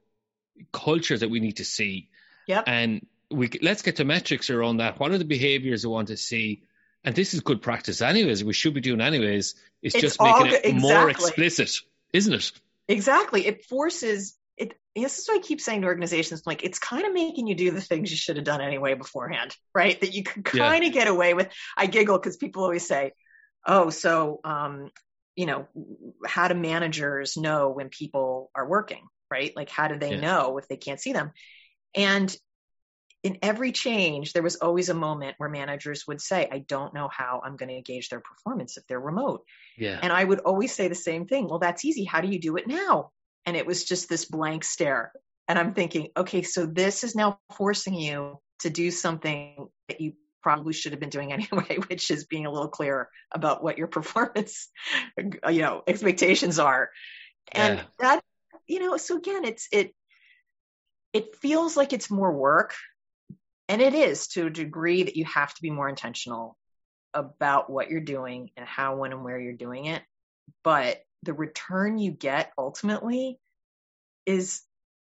[0.72, 2.10] culture that we need to see?
[2.52, 2.64] Yep.
[2.68, 5.00] And we let's get the metrics around that.
[5.00, 6.64] What are the behaviors we want to see?
[7.04, 8.44] And this is good practice, anyways.
[8.44, 9.56] We should be doing anyways.
[9.82, 10.74] It's, it's just making it exactly.
[10.74, 11.72] more explicit,
[12.14, 12.52] isn't it?
[12.90, 13.48] Exactly.
[13.48, 17.14] It forces it this is what I keep saying to organizations like it's kind of
[17.14, 20.00] making you do the things you should have done anyway beforehand, right?
[20.02, 20.90] That you can kind yeah.
[20.90, 21.48] of get away with.
[21.78, 23.14] I giggle because people always say,
[23.66, 24.92] "Oh, so um,
[25.38, 25.68] you know,
[26.28, 29.56] how do managers know when people are working, right?
[29.56, 30.20] Like how do they yeah.
[30.20, 31.32] know if they can't see them?"
[31.96, 32.36] And
[33.24, 37.08] in every change, there was always a moment where managers would say, I don't know
[37.12, 39.44] how I'm going to gauge their performance if they're remote.
[39.78, 40.00] Yeah.
[40.02, 41.48] And I would always say the same thing.
[41.48, 42.04] Well, that's easy.
[42.04, 43.12] How do you do it now?
[43.46, 45.12] and it was just this blank stare.
[45.48, 50.14] And I'm thinking, okay, so this is now forcing you to do something that you
[50.44, 53.88] probably should have been doing anyway, which is being a little clearer about what your
[54.00, 54.70] performance,
[55.18, 56.90] you know, expectations are.
[57.52, 57.84] And yeah.
[58.00, 58.24] that,
[58.68, 59.94] you know, so again, it's, it,
[61.14, 62.76] it feels like it's more work
[63.68, 66.58] and it is to a degree that you have to be more intentional
[67.14, 70.02] about what you're doing and how, when, and where you're doing it.
[70.64, 73.40] But the return you get ultimately
[74.26, 74.62] is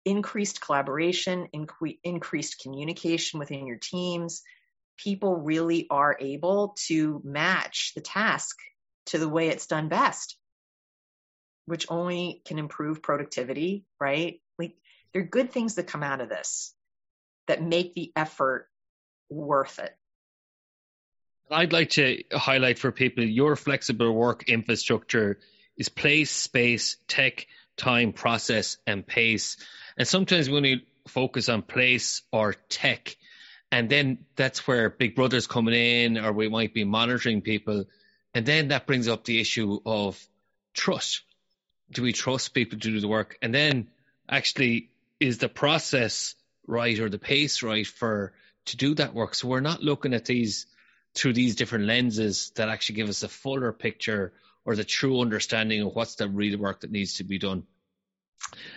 [0.06, 4.42] increased collaboration, inc- increased communication within your teams.
[4.98, 8.58] People really are able to match the task
[9.08, 10.38] to the way it's done best,
[11.66, 14.42] which only can improve productivity, right?
[15.14, 16.74] There are good things that come out of this
[17.48, 18.68] that make the effort
[19.30, 19.96] worth it.
[21.52, 25.40] I'd like to highlight for people your flexible work infrastructure
[25.78, 29.58] is place, space, tech, time, process, and pace.
[29.98, 33.18] And sometimes when you focus on place or tech,
[33.72, 37.86] and then that's where Big Brother's coming in, or we might be monitoring people.
[38.34, 40.24] And then that brings up the issue of
[40.74, 41.22] trust.
[41.92, 43.38] do we trust people to do the work?
[43.42, 43.88] And then
[44.28, 44.90] actually,
[45.20, 46.36] is the process
[46.68, 48.34] right or the pace right for
[48.66, 49.36] to do that work?
[49.36, 50.66] So we're not looking at these
[51.16, 54.34] through these different lenses that actually give us a fuller picture
[54.66, 57.64] or the true understanding of what's the real work that needs to be done.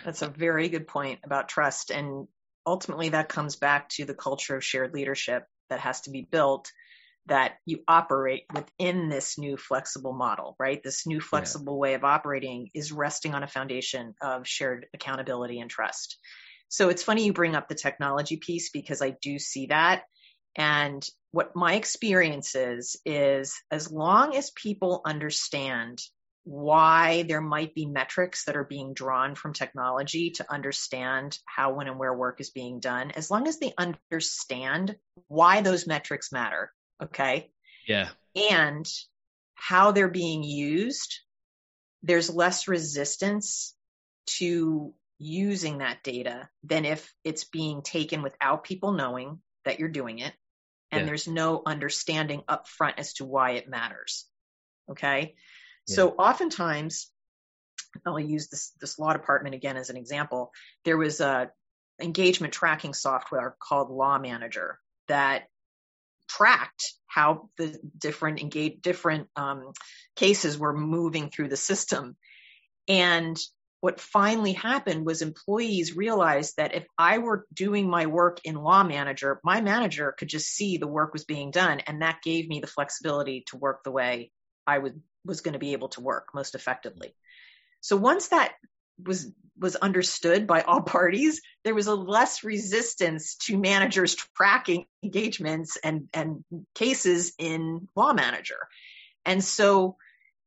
[0.03, 1.91] That's a very good point about trust.
[1.91, 2.27] And
[2.65, 6.71] ultimately, that comes back to the culture of shared leadership that has to be built
[7.27, 10.81] that you operate within this new flexible model, right?
[10.83, 11.79] This new flexible yeah.
[11.79, 16.17] way of operating is resting on a foundation of shared accountability and trust.
[16.67, 20.03] So it's funny you bring up the technology piece because I do see that.
[20.55, 25.99] And what my experience is, is as long as people understand
[26.45, 31.87] why there might be metrics that are being drawn from technology to understand how, when,
[31.87, 34.95] and where work is being done, as long as they understand
[35.27, 36.71] why those metrics matter,
[37.01, 37.51] okay?
[37.87, 38.09] Yeah.
[38.35, 38.87] And
[39.55, 41.19] how they're being used,
[42.01, 43.75] there's less resistance
[44.37, 50.19] to using that data than if it's being taken without people knowing that you're doing
[50.19, 50.33] it
[50.91, 51.05] and yeah.
[51.07, 54.25] there's no understanding up front as to why it matters.
[54.91, 55.35] Okay.
[55.87, 55.95] Yeah.
[55.95, 57.09] So oftentimes,
[58.05, 60.51] I'll use this, this law department again as an example.
[60.85, 61.51] There was a
[62.01, 65.43] engagement tracking software called Law Manager that
[66.27, 69.71] tracked how the different engage different um,
[70.15, 72.15] cases were moving through the system.
[72.87, 73.37] And
[73.81, 78.83] what finally happened was employees realized that if I were doing my work in Law
[78.83, 82.61] Manager, my manager could just see the work was being done, and that gave me
[82.61, 84.31] the flexibility to work the way
[84.65, 87.13] I would, was going to be able to work most effectively.
[87.81, 88.53] So once that
[89.01, 95.77] was was understood by all parties, there was a less resistance to managers tracking engagements
[95.83, 96.43] and and
[96.75, 98.67] cases in Law Manager,
[99.25, 99.97] and so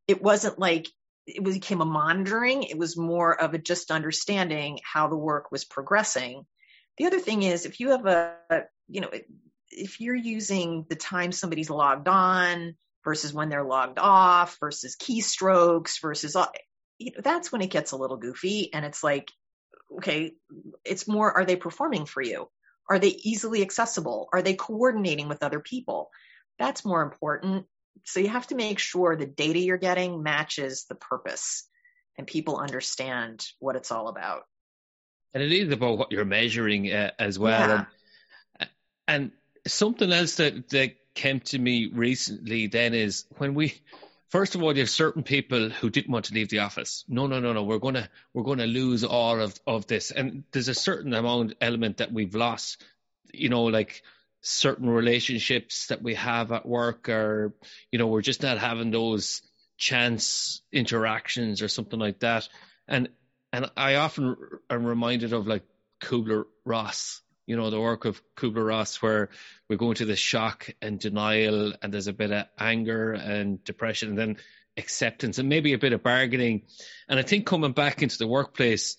[0.09, 0.89] it wasn't like
[1.27, 2.63] it became a monitoring.
[2.63, 6.47] It was more of a just understanding how the work was progressing.
[6.99, 8.37] The other thing is if you have a,
[8.89, 9.11] you know,
[9.71, 16.01] if you're using the time somebody's logged on versus when they're logged off versus keystrokes
[16.01, 16.37] versus,
[16.99, 19.31] you know, that's when it gets a little goofy and it's like,
[19.99, 20.33] okay,
[20.85, 22.49] it's more, are they performing for you?
[22.89, 24.29] Are they easily accessible?
[24.33, 26.11] Are they coordinating with other people?
[26.59, 27.67] That's more important
[28.05, 31.69] so you have to make sure the data you're getting matches the purpose
[32.19, 34.43] and people understand what it's all about.
[35.35, 37.69] And it is about what you're measuring uh, as well.
[37.69, 37.85] Yeah.
[38.59, 38.71] And,
[39.09, 39.31] and
[39.67, 43.75] something else that, that came to me recently then is when we,
[44.29, 47.05] first of all, you have certain people who didn't want to leave the office.
[47.09, 47.65] No, no, no, no.
[47.65, 51.99] We're gonna we're gonna lose all of of this, and there's a certain amount element
[51.99, 52.83] that we've lost.
[53.33, 54.03] You know, like
[54.47, 57.53] certain relationships that we have at work or
[57.91, 59.43] you know we're just not having those
[59.77, 62.49] chance interactions or something like that
[62.87, 63.09] and
[63.53, 64.37] and i often
[64.71, 65.65] am reminded of like
[66.01, 69.31] kubler-ross you know the work of kubler-ross where
[69.69, 74.11] we go into the shock and denial and there's a bit of anger and depression
[74.11, 74.37] and then
[74.77, 76.63] acceptance and maybe a bit of bargaining
[77.09, 78.97] and i think coming back into the workplace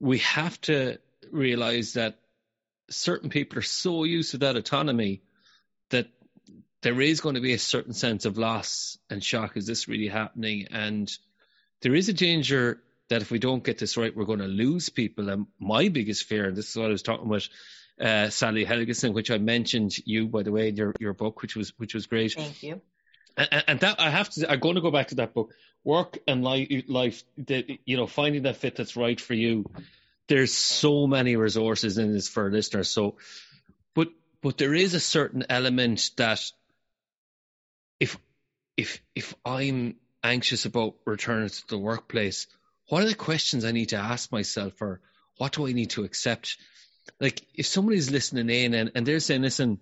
[0.00, 0.98] we have to
[1.30, 2.18] realize that
[2.88, 5.22] certain people are so used to that autonomy
[5.90, 6.08] that
[6.82, 9.56] there is going to be a certain sense of loss and shock.
[9.56, 10.68] Is this really happening?
[10.70, 11.10] And
[11.82, 14.88] there is a danger that if we don't get this right, we're going to lose
[14.88, 15.28] people.
[15.28, 17.48] And my biggest fear, and this is what I was talking about,
[18.00, 21.56] uh, Sally Helgesen, which I mentioned you by the way in your, your book, which
[21.56, 22.32] was which was great.
[22.32, 22.80] Thank you.
[23.36, 25.52] And, and that I have to, I'm going to go back to that book,
[25.84, 29.64] work and life, life, the, you know, finding that fit that's right for you
[30.30, 32.88] there's so many resources in this for listeners.
[32.88, 33.16] So,
[33.94, 34.08] but
[34.40, 36.40] but there is a certain element that
[37.98, 38.16] if
[38.76, 42.46] if if I'm anxious about returning to the workplace,
[42.88, 45.00] what are the questions I need to ask myself, or
[45.36, 46.56] what do I need to accept?
[47.18, 49.80] Like if somebody's listening in and, and they're saying, listen,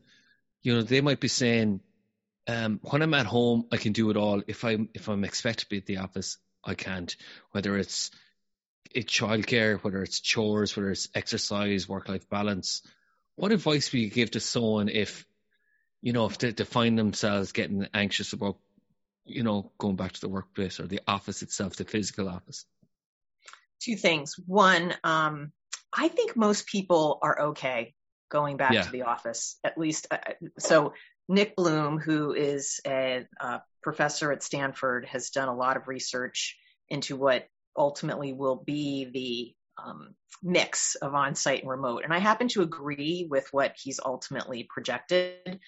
[0.62, 1.80] you know, they might be saying,
[2.46, 4.42] um, when I'm at home, I can do it all.
[4.46, 7.14] If I'm if I'm expected to be at the office, I can't.
[7.50, 8.10] Whether it's
[8.90, 12.82] it's childcare, whether it's chores, whether it's exercise, work life balance,
[13.36, 15.26] what advice would you give to someone if,
[16.00, 18.56] you know, if they, they find themselves getting anxious about,
[19.24, 22.64] you know, going back to the workplace or the office itself, the physical office?
[23.80, 24.34] Two things.
[24.46, 25.52] One, um,
[25.92, 27.94] I think most people are okay
[28.30, 28.82] going back yeah.
[28.82, 30.06] to the office, at least.
[30.10, 30.18] Uh,
[30.58, 30.92] so
[31.28, 36.56] Nick Bloom, who is a, a professor at Stanford, has done a lot of research
[36.88, 37.46] into what
[37.76, 42.02] ultimately will be the um, mix of on-site and remote.
[42.04, 45.60] And I happen to agree with what he's ultimately projected,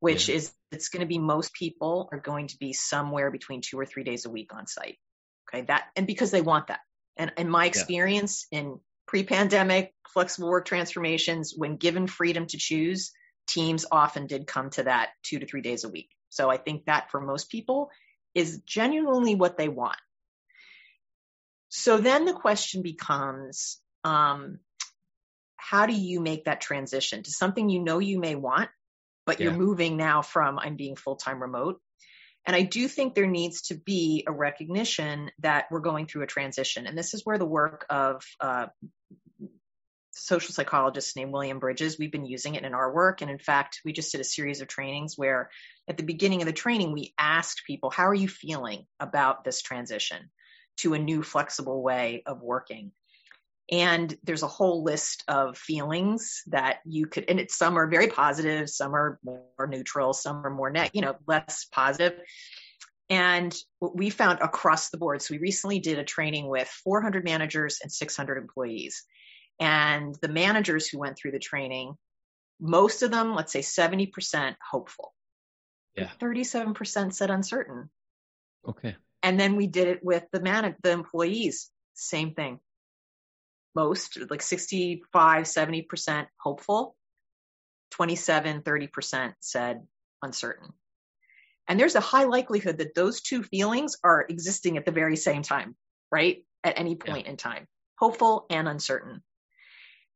[0.00, 0.36] which yeah.
[0.36, 3.86] is it's going to be most people are going to be somewhere between two or
[3.86, 4.98] three days a week on site.
[5.48, 6.80] Okay, that and because they want that.
[7.16, 8.60] And in my experience yeah.
[8.60, 13.12] in pre-pandemic flexible work transformations, when given freedom to choose,
[13.46, 16.08] teams often did come to that two to three days a week.
[16.30, 17.90] So I think that for most people
[18.34, 19.98] is genuinely what they want.
[21.68, 24.60] So then the question becomes, um,
[25.56, 28.70] how do you make that transition to something you know you may want,
[29.24, 29.44] but yeah.
[29.44, 31.80] you're moving now from I'm being full time remote?
[32.46, 36.28] And I do think there needs to be a recognition that we're going through a
[36.28, 36.86] transition.
[36.86, 38.66] And this is where the work of uh,
[40.12, 41.98] social psychologist named William Bridges.
[41.98, 43.20] We've been using it in our work.
[43.20, 45.50] And in fact, we just did a series of trainings where
[45.88, 49.60] at the beginning of the training, we asked people, how are you feeling about this
[49.60, 50.30] transition
[50.78, 52.92] to a new flexible way of working?
[53.70, 58.06] And there's a whole list of feelings that you could, and it's, some are very
[58.06, 62.20] positive, some are more neutral, some are more net, you know, less positive.
[63.10, 67.24] And what we found across the board, so we recently did a training with 400
[67.24, 69.04] managers and 600 employees.
[69.58, 71.94] And the managers who went through the training,
[72.60, 75.12] most of them, let's say 70% hopeful.
[75.96, 76.10] Yeah.
[76.20, 77.90] 37% said uncertain.
[78.68, 78.96] Okay.
[79.22, 82.60] And then we did it with the man, the employees, same thing.
[83.76, 86.96] Most, like 65, 70% hopeful,
[87.90, 89.82] 27, 30% said
[90.22, 90.72] uncertain.
[91.68, 95.42] And there's a high likelihood that those two feelings are existing at the very same
[95.42, 95.76] time,
[96.10, 96.42] right?
[96.64, 97.32] At any point yeah.
[97.32, 97.66] in time,
[97.98, 99.22] hopeful and uncertain.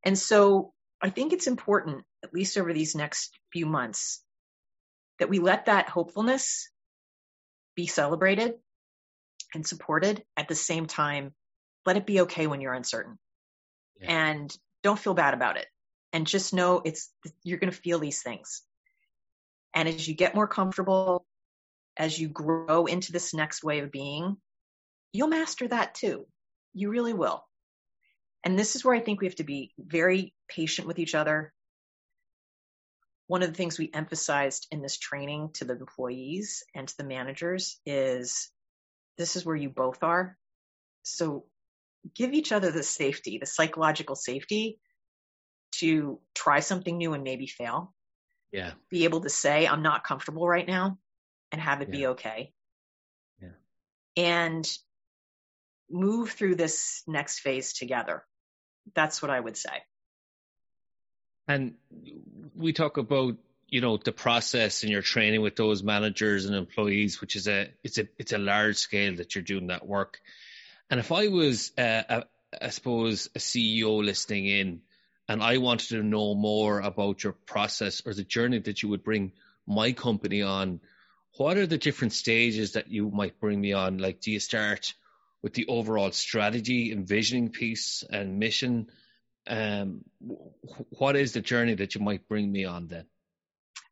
[0.04, 4.22] And so I think it's important, at least over these next few months,
[5.18, 6.70] that we let that hopefulness
[7.76, 8.54] be celebrated
[9.54, 11.34] and supported at the same time.
[11.84, 13.18] Let it be okay when you're uncertain
[14.00, 14.32] yeah.
[14.32, 15.66] and don't feel bad about it.
[16.12, 17.10] And just know it's,
[17.44, 18.62] you're going to feel these things.
[19.74, 21.24] And as you get more comfortable,
[21.96, 24.36] as you grow into this next way of being,
[25.12, 26.26] you'll master that too.
[26.74, 27.44] You really will.
[28.42, 31.52] And this is where I think we have to be very patient with each other.
[33.26, 37.04] One of the things we emphasized in this training to the employees and to the
[37.04, 38.50] managers is
[39.18, 40.36] this is where you both are.
[41.02, 41.44] So
[42.14, 44.78] give each other the safety, the psychological safety
[45.72, 47.94] to try something new and maybe fail.
[48.52, 48.72] Yeah.
[48.90, 50.98] Be able to say, I'm not comfortable right now
[51.52, 51.98] and have it yeah.
[51.98, 52.52] be okay.
[53.40, 53.48] Yeah.
[54.16, 54.70] And
[55.90, 58.24] move through this next phase together.
[58.94, 59.82] That's what I would say.
[61.46, 61.74] And
[62.54, 63.36] we talk about
[63.68, 67.68] you know the process and your training with those managers and employees, which is a
[67.82, 70.20] it's a it's a large scale that you're doing that work.
[70.90, 72.24] And if I was, uh, a,
[72.60, 74.80] I suppose, a CEO listening in,
[75.28, 79.04] and I wanted to know more about your process or the journey that you would
[79.04, 79.32] bring
[79.66, 80.80] my company on,
[81.36, 83.98] what are the different stages that you might bring me on?
[83.98, 84.92] Like, do you start
[85.42, 88.88] with the overall strategy, envisioning piece, and mission.
[89.46, 90.04] Um,
[90.90, 93.06] what is the journey that you might bring me on then?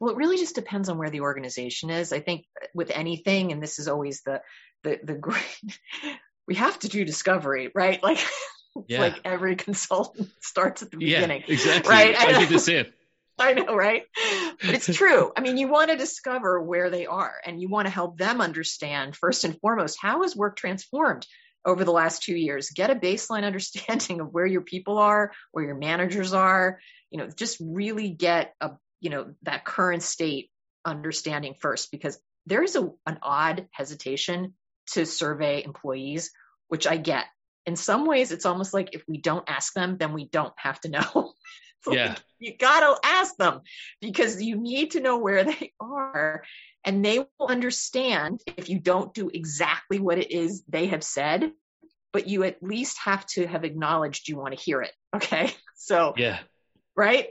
[0.01, 2.13] Well, it really just depends on where the organization is.
[2.13, 2.45] I think
[2.75, 4.43] with anything, and this is always the
[4.83, 5.79] the the great.
[6.49, 8.03] We have to do discovery, right?
[8.75, 9.01] Like, yeah.
[9.01, 11.91] like every consultant starts at the beginning, yeah, exactly.
[11.91, 12.17] Right?
[12.17, 12.87] I did the same.
[13.37, 14.05] I know, right?
[14.65, 15.33] But it's true.
[15.37, 18.41] I mean, you want to discover where they are and you want to help them
[18.41, 21.27] understand first and foremost, how has work transformed
[21.65, 22.71] over the last two years?
[22.71, 26.79] Get a baseline understanding of where your people are, where your managers are,
[27.11, 30.51] you know, just really get a, you know, that current state
[30.85, 34.55] understanding first, because there is a, an odd hesitation
[34.93, 36.31] to survey employees,
[36.69, 37.27] which I get.
[37.67, 40.81] In some ways, it's almost like if we don't ask them, then we don't have
[40.81, 41.33] to know.
[41.91, 42.17] yeah.
[42.39, 43.61] you gotta ask them
[44.01, 46.43] because you need to know where they are
[46.85, 51.53] and they will understand if you don't do exactly what it is they have said
[52.13, 56.15] but you at least have to have acknowledged you want to hear it okay so
[56.17, 56.39] yeah
[56.97, 57.29] right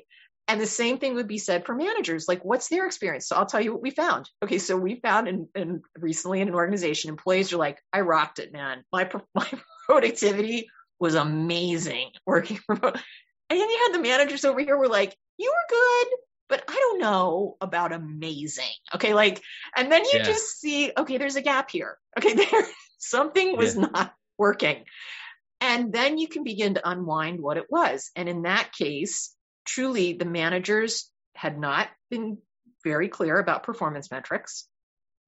[0.47, 3.45] and the same thing would be said for managers like what's their experience so i'll
[3.45, 7.09] tell you what we found okay so we found in, in recently in an organization
[7.09, 9.47] employees are like i rocked it man my, my
[9.85, 10.69] productivity
[10.99, 12.97] was amazing working remote
[13.49, 16.17] and then you had the managers over here were like, you were good,
[16.49, 18.65] but I don't know about amazing.
[18.93, 19.13] Okay.
[19.13, 19.41] Like,
[19.75, 20.23] and then you yeah.
[20.23, 21.97] just see, okay, there's a gap here.
[22.17, 22.33] Okay.
[22.51, 22.67] There,
[22.99, 23.85] something was yeah.
[23.93, 24.83] not working.
[25.61, 28.11] And then you can begin to unwind what it was.
[28.15, 29.33] And in that case,
[29.67, 32.39] truly the managers had not been
[32.83, 34.67] very clear about performance metrics.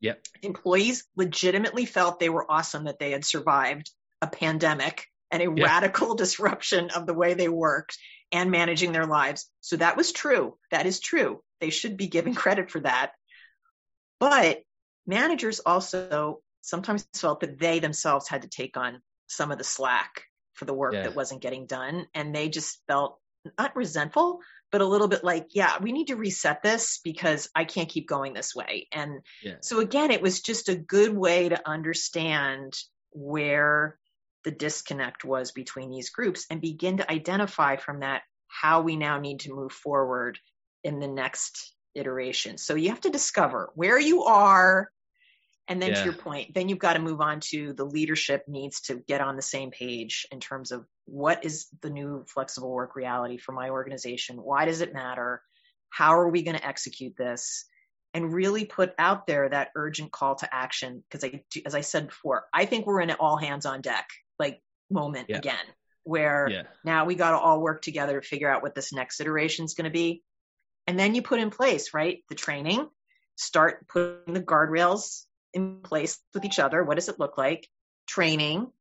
[0.02, 0.26] Yep.
[0.42, 5.66] Employees legitimately felt they were awesome that they had survived a pandemic and a yeah.
[5.66, 7.98] radical disruption of the way they worked
[8.32, 9.50] and managing their lives.
[9.62, 10.58] So that was true.
[10.72, 11.42] That is true.
[11.60, 13.12] They should be given credit for that.
[14.20, 14.62] But
[15.06, 20.24] managers also sometimes felt that they themselves had to take on some of the slack
[20.54, 21.04] for the work yeah.
[21.04, 22.06] that wasn't getting done.
[22.14, 23.20] And they just felt
[23.58, 24.40] not resentful,
[24.72, 28.08] but a little bit like, yeah, we need to reset this because I can't keep
[28.08, 28.88] going this way.
[28.92, 29.56] And yeah.
[29.62, 32.78] so again, it was just a good way to understand
[33.12, 33.98] where
[34.44, 39.20] the disconnect was between these groups and begin to identify from that how we now
[39.20, 40.40] need to move forward
[40.84, 42.58] in the next iteration.
[42.58, 44.90] So you have to discover where you are.
[45.68, 45.96] And then yeah.
[45.96, 49.22] to your point, then you've got to move on to the leadership needs to get
[49.22, 53.51] on the same page in terms of what is the new flexible work reality for
[53.51, 54.38] my organization?
[54.38, 55.41] Why does it matter?
[55.89, 57.66] How are we going to execute this?
[58.14, 61.03] And really put out there that urgent call to action.
[61.10, 64.07] Because I, as I said before, I think we're in an all hands on deck
[64.39, 65.38] like moment yeah.
[65.38, 65.66] again,
[66.03, 66.64] where yeah.
[66.84, 69.76] now we got to all work together to figure out what this next iteration is
[69.76, 70.24] going to be.
[70.88, 72.88] And then you put in place, right, the training,
[73.36, 76.84] start putting the guardrails in place with each other.
[76.84, 77.68] What does it look like?
[78.07, 78.72] Training,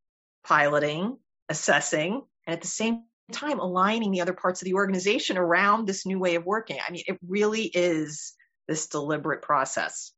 [0.43, 1.19] piloting,
[1.49, 6.07] assessing, and at the same time aligning the other parts of the organization around this
[6.07, 6.79] new way of working.
[6.87, 8.35] I mean, it really is
[8.67, 10.13] this deliberate process.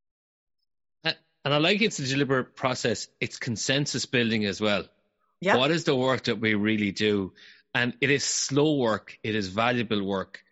[1.42, 3.08] And I like it's a deliberate process.
[3.18, 4.84] It's consensus building as well.
[5.40, 5.56] Yep.
[5.56, 7.32] What is the work that we really do?
[7.74, 9.18] And it is slow work.
[9.22, 10.42] It is valuable work.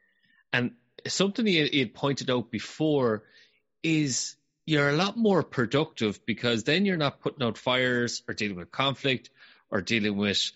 [0.51, 0.73] And
[1.07, 3.25] something you, you pointed out before
[3.83, 8.57] is you're a lot more productive because then you're not putting out fires or dealing
[8.57, 9.29] with conflict
[9.71, 10.53] or dealing with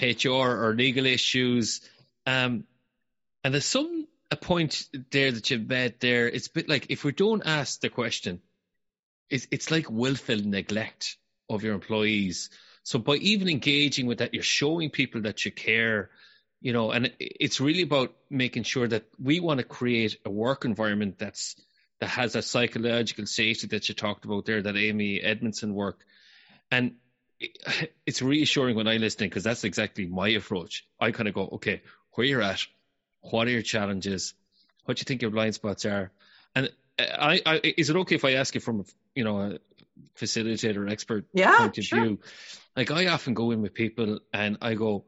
[0.00, 1.80] HR or legal issues.
[2.26, 2.64] Um,
[3.44, 6.28] and there's some a point there that you've made there.
[6.28, 8.40] It's a bit like if we don't ask the question,
[9.30, 11.16] it's it's like willful neglect
[11.48, 12.50] of your employees.
[12.82, 16.10] So by even engaging with that, you're showing people that you care,
[16.60, 20.64] you know, and it's really about making sure that we want to create a work
[20.64, 21.56] environment that's
[22.00, 26.04] that has a psychological safety that you talked about there, that Amy Edmondson work.
[26.70, 26.96] And
[28.06, 30.86] it's reassuring when I listen because that's exactly my approach.
[31.00, 31.82] I kind of go, okay,
[32.12, 32.64] where you're at,
[33.20, 34.34] what are your challenges,
[34.84, 36.12] what do you think your blind spots are,
[36.54, 38.84] and uh, I, I is it okay if I ask you from
[39.14, 39.58] you know a
[40.18, 42.00] facilitator expert yeah, point of sure.
[42.00, 42.18] view?
[42.76, 45.04] Like I often go in with people and I go,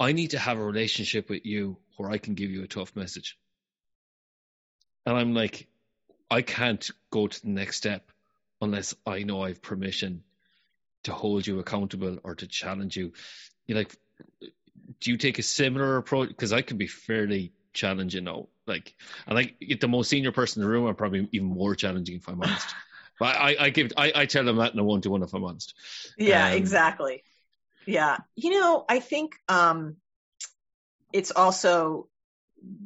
[0.00, 2.94] I need to have a relationship with you where I can give you a tough
[2.96, 3.38] message.
[5.06, 5.68] And I'm like,
[6.28, 8.10] I can't go to the next step
[8.60, 10.24] unless I know I have permission
[11.06, 13.12] to hold you accountable or to challenge you.
[13.66, 13.96] You like,
[15.00, 16.28] do you take a similar approach?
[16.28, 18.48] Because I can be fairly challenging now.
[18.66, 18.94] Like,
[19.26, 22.28] and like the most senior person in the room, I'm probably even more challenging if
[22.28, 22.68] I'm honest.
[23.18, 25.32] But I, I give I, I tell them that in a one to one if
[25.32, 25.72] I'm honest.
[26.18, 27.24] Yeah, um, exactly.
[27.86, 28.18] Yeah.
[28.34, 29.96] You know, I think um
[31.14, 32.08] it's also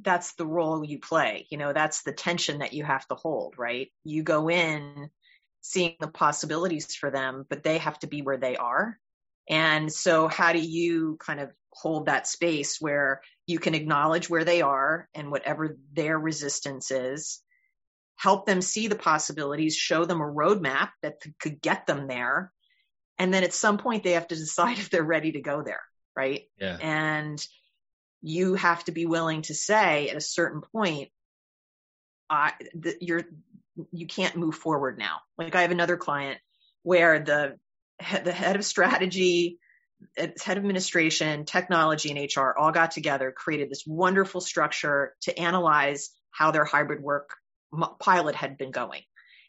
[0.03, 1.49] that's the role you play.
[1.51, 3.91] You know, that's the tension that you have to hold, right?
[4.05, 5.11] You go in
[5.61, 8.99] seeing the possibilities for them, but they have to be where they are.
[9.49, 14.45] And so how do you kind of hold that space where you can acknowledge where
[14.45, 17.43] they are and whatever their resistance is
[18.21, 22.53] help them see the possibilities, show them a roadmap that could get them there.
[23.19, 25.81] And then at some point they have to decide if they're ready to go there.
[26.15, 26.43] Right.
[26.59, 26.77] Yeah.
[26.81, 27.47] And
[28.21, 31.09] you have to be willing to say at a certain point,
[32.29, 33.25] I, the, you're,
[33.93, 35.19] you can't move forward now.
[35.39, 36.39] Like I have another client
[36.83, 37.57] where the,
[38.25, 39.59] the head of strategy,
[40.17, 45.39] eh, head of administration, technology, and HR all got together, created this wonderful structure to
[45.39, 47.31] analyze how their hybrid work
[47.99, 49.03] pilot had been going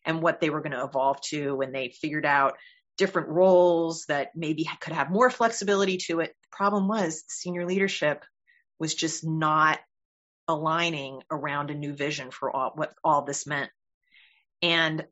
[0.05, 2.57] and what they were going to evolve to when they figured out
[2.97, 6.36] different roles that maybe could have more flexibility to it.
[6.43, 8.23] The problem was senior leadership
[8.79, 9.79] was just not
[10.47, 13.69] aligning around a new vision for all, what all this meant.
[14.62, 15.05] And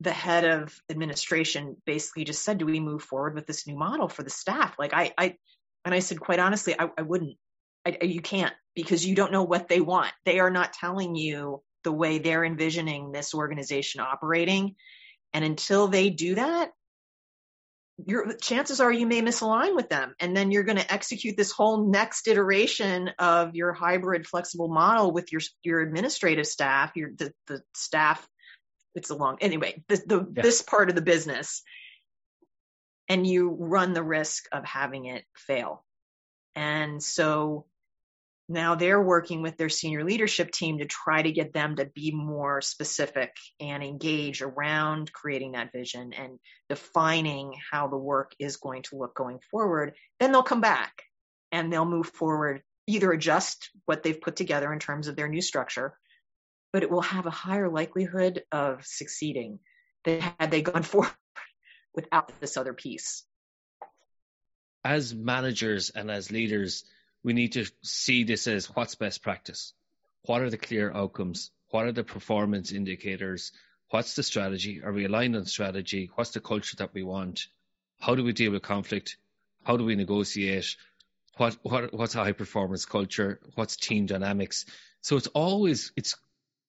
[0.00, 4.08] the head of administration basically just said, do we move forward with this new model
[4.08, 4.74] for the staff?
[4.78, 5.36] Like I, I,
[5.84, 7.36] and I said, quite honestly, I, I wouldn't,
[7.86, 10.12] I, you can't because you don't know what they want.
[10.24, 14.74] They are not telling you the way they're envisioning this organization operating.
[15.32, 16.70] And until they do that,
[18.06, 20.14] your chances are you may misalign with them.
[20.18, 25.12] And then you're going to execute this whole next iteration of your hybrid flexible model
[25.12, 28.26] with your, your administrative staff, your, the, the staff.
[28.94, 30.42] It's a long, anyway, the, the yeah.
[30.42, 31.62] this part of the business.
[33.08, 35.84] And you run the risk of having it fail.
[36.54, 37.66] And so
[38.48, 42.12] now they're working with their senior leadership team to try to get them to be
[42.12, 46.38] more specific and engage around creating that vision and
[46.68, 49.94] defining how the work is going to look going forward.
[50.20, 50.92] Then they'll come back
[51.52, 55.40] and they'll move forward, either adjust what they've put together in terms of their new
[55.40, 55.96] structure,
[56.74, 59.60] but it will have a higher likelihood of succeeding
[60.04, 61.14] than had they gone forward
[61.94, 63.24] without this other piece.
[64.84, 66.84] as managers and as leaders,
[67.22, 69.72] we need to see this as what's best practice.
[70.22, 71.52] What are the clear outcomes?
[71.68, 73.52] What are the performance indicators?
[73.90, 74.82] What's the strategy?
[74.82, 76.10] Are we aligned on strategy?
[76.16, 77.46] What's the culture that we want?
[78.00, 79.16] How do we deal with conflict?
[79.62, 80.76] How do we negotiate?
[81.36, 83.38] What, what what's a high performance culture?
[83.54, 84.66] What's team dynamics?
[85.02, 86.16] So it's always it's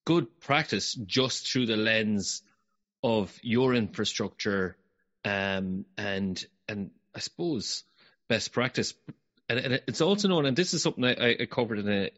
[0.05, 2.43] good practice just through the lens
[3.03, 4.77] of your infrastructure
[5.23, 7.83] um, and and I suppose
[8.27, 8.93] best practice.
[9.49, 12.09] And, and, it's also known, and this is something I, I covered in a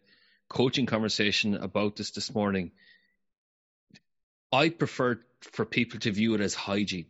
[0.49, 2.71] coaching conversation about this this morning.
[4.51, 7.07] I prefer for people to view it as hygiene.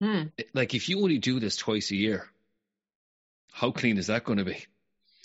[0.00, 0.22] Hmm.
[0.54, 2.26] Like if you only do this twice a year,
[3.52, 4.64] how clean is that going to be?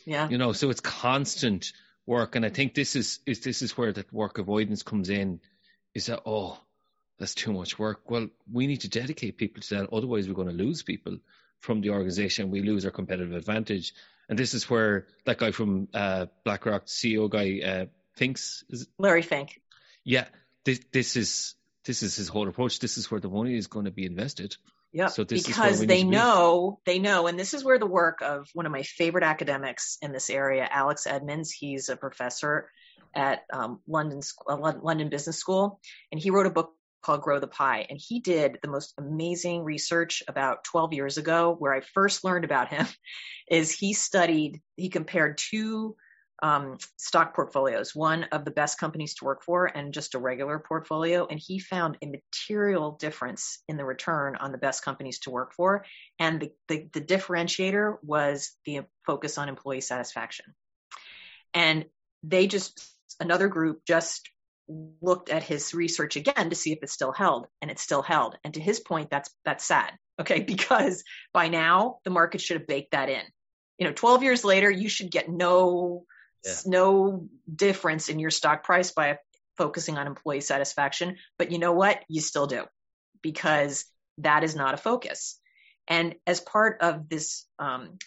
[0.05, 0.29] Yeah.
[0.29, 1.71] You know, so it's constant
[2.05, 2.35] work.
[2.35, 5.39] And I think this is, is this is where that work avoidance comes in
[5.93, 6.59] is that, oh,
[7.19, 8.09] that's too much work.
[8.09, 9.93] Well, we need to dedicate people to that.
[9.93, 11.17] Otherwise, we're going to lose people
[11.59, 12.51] from the organization.
[12.51, 13.93] We lose our competitive advantage.
[14.27, 17.85] And this is where that guy from uh, BlackRock, CEO guy, uh,
[18.17, 18.63] thinks.
[18.69, 19.61] Is, Larry Fink.
[20.03, 20.25] Yeah,
[20.65, 22.79] this, this is this is his whole approach.
[22.79, 24.57] This is where the money is going to be invested.
[24.95, 28.65] Yeah, so because they know, they know, and this is where the work of one
[28.65, 32.69] of my favorite academics in this area, Alex Edmans, he's a professor
[33.13, 35.81] at um, London uh, London Business School,
[36.13, 36.71] and he wrote a book
[37.01, 41.53] called Grow the Pie, and he did the most amazing research about 12 years ago.
[41.59, 42.87] Where I first learned about him
[43.51, 45.97] is he studied, he compared two
[46.43, 50.59] um, stock portfolios, one of the best companies to work for and just a regular
[50.59, 51.25] portfolio.
[51.25, 55.53] And he found a material difference in the return on the best companies to work
[55.53, 55.85] for.
[56.19, 60.45] And the, the, the differentiator was the focus on employee satisfaction.
[61.53, 61.85] And
[62.23, 62.85] they just,
[63.19, 64.29] another group just
[65.01, 68.37] looked at his research again to see if it still held and it still held.
[68.43, 69.91] And to his point, that's, that's sad.
[70.17, 70.39] Okay.
[70.39, 73.21] Because by now the market should have baked that in.
[73.77, 76.05] You know, 12 years later, you should get no
[76.43, 76.53] yeah.
[76.65, 79.17] no difference in your stock price by
[79.57, 81.17] focusing on employee satisfaction.
[81.37, 82.03] But you know what?
[82.07, 82.65] You still do
[83.21, 83.85] because
[84.19, 85.39] that is not a focus.
[85.87, 87.97] And as part of this, um,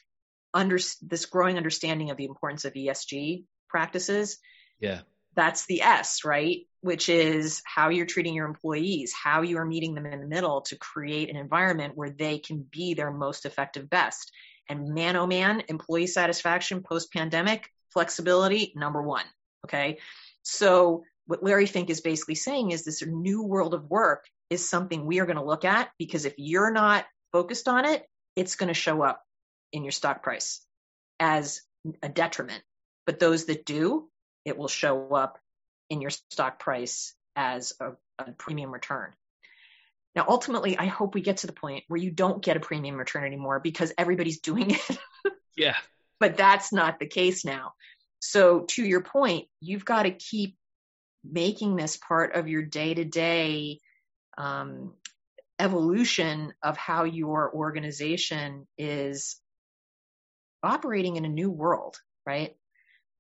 [0.52, 4.38] under this growing understanding of the importance of ESG practices,
[4.80, 5.00] yeah,
[5.34, 6.66] that's the S, right?
[6.80, 10.62] Which is how you're treating your employees, how you are meeting them in the middle
[10.62, 14.32] to create an environment where they can be their most effective best.
[14.68, 19.24] And man, oh man, employee satisfaction post pandemic flexibility, number one.
[19.64, 19.98] Okay.
[20.42, 25.04] So what Larry Fink is basically saying is this new world of work is something
[25.04, 28.68] we are going to look at because if you're not focused on it, it's going
[28.68, 29.22] to show up
[29.72, 30.64] in your stock price
[31.20, 31.60] as
[32.02, 32.62] a detriment.
[33.04, 34.08] But those that do,
[34.44, 35.38] it will show up
[35.90, 39.12] in your stock price as a, a premium return.
[40.14, 42.96] Now, ultimately, I hope we get to the point where you don't get a premium
[42.96, 44.98] return anymore because everybody's doing it.
[45.56, 45.76] yeah
[46.20, 47.72] but that's not the case now.
[48.20, 50.56] So to your point, you've got to keep
[51.24, 53.80] making this part of your day to day
[55.58, 59.40] evolution of how your organization is
[60.62, 61.96] operating in a new world,
[62.26, 62.56] right?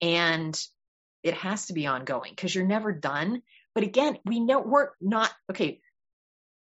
[0.00, 0.58] And
[1.22, 3.42] it has to be ongoing because you're never done.
[3.74, 5.80] But again, we know we're not, okay,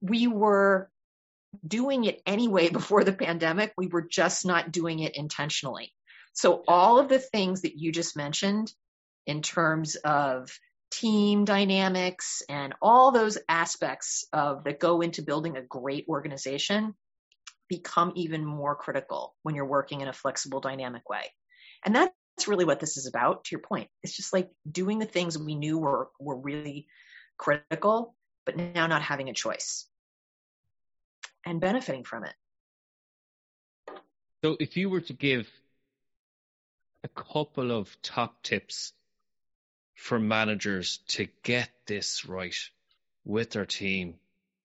[0.01, 0.89] we were
[1.65, 3.73] doing it anyway before the pandemic.
[3.77, 5.93] We were just not doing it intentionally.
[6.35, 8.71] So all of the things that you just mentioned
[9.25, 10.51] in terms of
[10.91, 16.93] team dynamics and all those aspects of that go into building a great organization
[17.67, 21.23] become even more critical when you're working in a flexible dynamic way.
[21.83, 22.13] And that's
[22.47, 23.89] really what this is about to your point.
[24.03, 26.87] It's just like doing the things we knew were were really
[27.37, 28.15] critical
[28.45, 29.87] but now not having a choice
[31.45, 32.33] and benefiting from it.
[34.43, 35.47] So if you were to give
[37.05, 38.91] a couple of top tips
[39.93, 42.55] for managers to get this right
[43.23, 44.15] with their team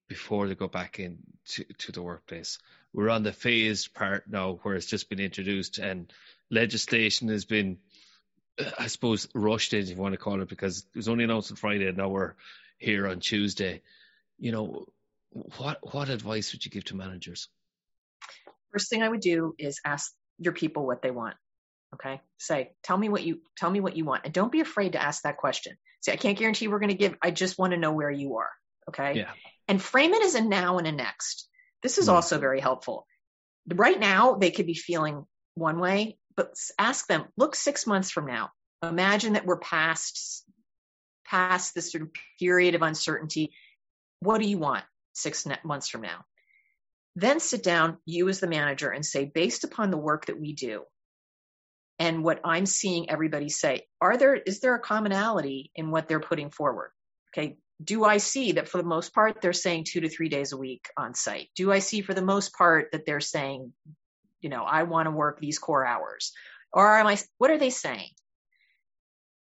[0.09, 2.59] before they go back in to, to the workplace.
[2.95, 6.11] We're on the phased part now where it's just been introduced and
[6.51, 7.77] legislation has been,
[8.79, 11.51] I suppose, rushed in, if you want to call it, because it was only announced
[11.51, 12.35] on Friday and now we're
[12.79, 13.83] here on Tuesday.
[14.39, 14.87] You know,
[15.59, 17.49] what what advice would you give to managers?
[18.73, 21.37] First thing I would do is ask your people what they want.
[21.95, 22.21] Okay.
[22.39, 24.25] Say, tell me what you, tell me what you want.
[24.25, 25.77] And don't be afraid to ask that question.
[26.03, 28.37] See, I can't guarantee we're going to give, I just want to know where you
[28.37, 28.51] are.
[28.89, 29.19] Okay.
[29.19, 29.31] Yeah.
[29.69, 31.49] And frame it as a now and a next.
[31.83, 33.07] This is mm also very helpful.
[33.69, 38.27] Right now, they could be feeling one way, but ask them, look six months from
[38.27, 38.51] now.
[38.83, 40.45] Imagine that we're past,
[41.27, 43.53] past this sort of period of uncertainty.
[44.21, 46.25] What do you want six months from now?
[47.17, 50.53] Then sit down, you as the manager, and say, based upon the work that we
[50.53, 50.85] do
[52.01, 56.19] and what I'm seeing everybody say, are there is there a commonality in what they're
[56.19, 56.93] putting forward?
[57.29, 57.59] Okay.
[57.83, 60.57] Do I see that for the most part they're saying two to three days a
[60.57, 61.51] week on site?
[61.55, 63.73] Do I see for the most part that they're saying,
[64.41, 66.33] you know, I want to work these core hours?
[66.73, 68.09] Or am I what are they saying?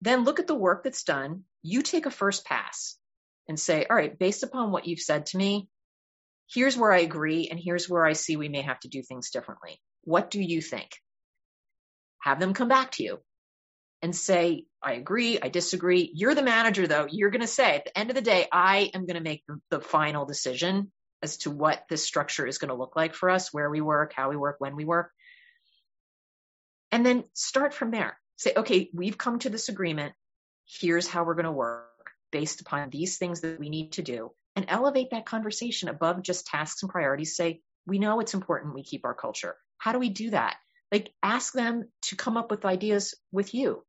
[0.02, 1.44] Then look at the work that's done.
[1.62, 2.98] You take a first pass
[3.48, 5.68] and say, all right, based upon what you've said to me,
[6.52, 9.30] here's where I agree and here's where I see we may have to do things
[9.30, 9.80] differently.
[10.04, 10.90] What do you think?
[12.20, 13.20] Have them come back to you
[14.02, 16.12] and say, I agree, I disagree.
[16.14, 17.08] You're the manager though.
[17.10, 19.44] You're going to say at the end of the day, I am going to make
[19.48, 20.92] the, the final decision
[21.22, 24.14] as to what this structure is going to look like for us, where we work,
[24.16, 25.12] how we work, when we work.
[26.92, 28.18] And then start from there.
[28.38, 30.14] Say, okay, we've come to this agreement.
[30.66, 31.86] Here's how we're going to work
[32.32, 36.48] based upon these things that we need to do and elevate that conversation above just
[36.48, 37.36] tasks and priorities.
[37.36, 39.56] Say, we know it's important we keep our culture.
[39.78, 40.58] How do we do that?
[40.92, 43.84] Like ask them to come up with ideas with you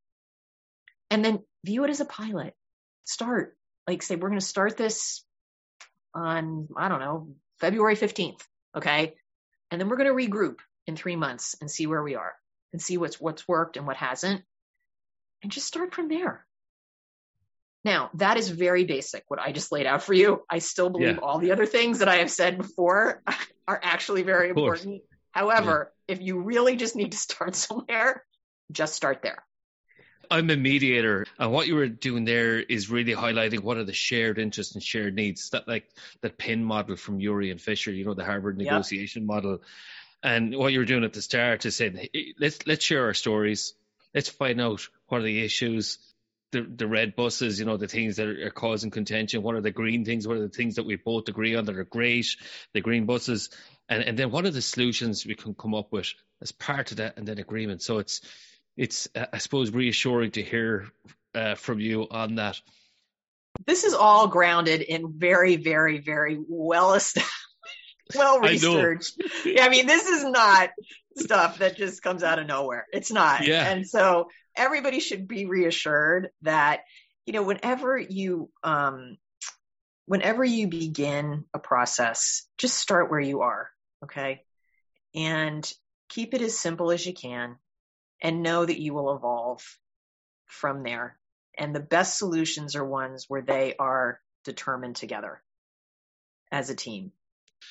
[1.11, 2.55] and then view it as a pilot.
[3.05, 3.57] Start
[3.91, 5.25] like say, we're going to start this
[6.15, 7.29] on, I don't know,
[7.61, 8.41] February 15th.
[8.77, 9.15] Okay.
[9.71, 12.35] And then we're going to regroup in three months and see where we are
[12.73, 14.43] and see what's, what's worked and what hasn't
[15.43, 16.47] and just start from there.
[17.85, 20.43] Now, that is very basic, what I just laid out for you.
[20.51, 21.23] I still believe yeah.
[21.23, 23.23] all the other things that I have said before
[23.69, 25.03] are actually very important.
[25.31, 26.15] However, yeah.
[26.15, 28.25] if you really just need to start somewhere,
[28.73, 29.45] just start there.
[30.33, 33.93] I'm a mediator, and what you were doing there is really highlighting what are the
[33.93, 35.51] shared interests and shared needs.
[35.51, 39.27] That like that pin model from Ury and Fisher, you know, the Harvard negotiation yep.
[39.27, 39.63] model.
[40.23, 43.15] And what you were doing at the start is saying, hey, let's let's share our
[43.15, 43.75] stories.
[44.15, 45.99] Let's find out what are the issues
[46.53, 49.43] the the red buses, you know, the things that are, causing contention.
[49.43, 50.27] What are the green things?
[50.27, 52.37] What are the things that we both agree on that are great?
[52.73, 53.51] The green buses,
[53.91, 56.99] and and then what are the solutions we can come up with as part of
[56.99, 57.83] that and then agreement.
[57.83, 58.23] So it's
[58.77, 60.89] it's uh, I suppose reassuring to hear
[61.35, 62.61] uh, from you on that.
[63.67, 67.31] This is all grounded in very, very, very well established,
[68.15, 69.21] well researched.
[69.21, 70.71] I, yeah, I mean, this is not
[71.17, 72.87] stuff that just comes out of nowhere.
[72.93, 73.47] It's not.
[73.47, 73.69] Yeah.
[73.69, 76.83] And so everybody should be reassured that,
[77.27, 79.19] you know, whenever you, um,
[80.07, 83.69] whenever you begin a process, just start where you are.
[84.05, 84.43] Okay.
[85.15, 85.71] And
[86.09, 87.57] keep it as simple as you can
[88.23, 89.65] and know that you will evolve
[90.47, 91.19] from there.
[91.59, 95.43] And the best solutions are ones where they are determined together
[96.51, 97.13] as a team.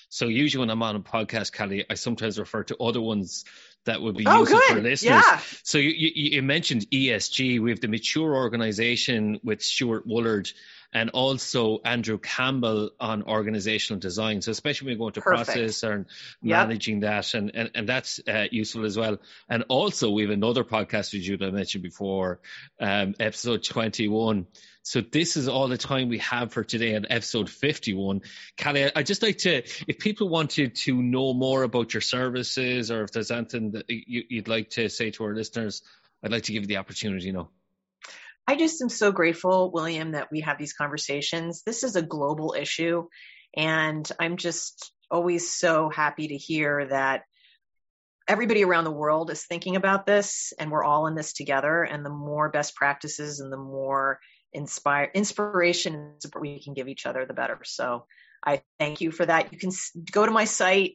[0.10, 3.46] So usually when I'm on a podcast, Cali, I sometimes refer to other ones
[3.86, 4.76] that would be oh, useful good.
[4.76, 5.04] for listeners.
[5.04, 5.40] Yeah.
[5.64, 7.60] So you, you, you, mentioned ESG.
[7.60, 10.52] We have the Mature Organization with Stuart Woolard
[10.94, 14.42] and also Andrew Campbell on organizational design.
[14.42, 15.46] So especially when we go into Perfect.
[15.48, 16.06] process and
[16.42, 16.68] yep.
[16.68, 19.18] managing that, and, and, and that's uh, useful as well.
[19.50, 22.40] And also we have another podcast with you that I mentioned before,
[22.80, 24.48] um, episode 21
[24.90, 28.22] so this is all the time we have for today on episode 51.
[28.58, 33.04] Cali, I'd just like to, if people wanted to know more about your services or
[33.04, 35.84] if there's anything that you'd like to say to our listeners,
[36.24, 37.50] I'd like to give you the opportunity, you know.
[38.50, 41.62] I just am so grateful, William, that we have these conversations.
[41.62, 43.06] This is a global issue,
[43.56, 47.26] and I'm just always so happy to hear that
[48.28, 51.84] everybody around the world is thinking about this and we're all in this together.
[51.84, 54.20] And the more best practices and the more
[54.52, 57.60] inspire inspiration we can give each other, the better.
[57.66, 58.08] So
[58.44, 59.54] I thank you for that.
[59.54, 59.70] You can
[60.12, 60.94] go to my site,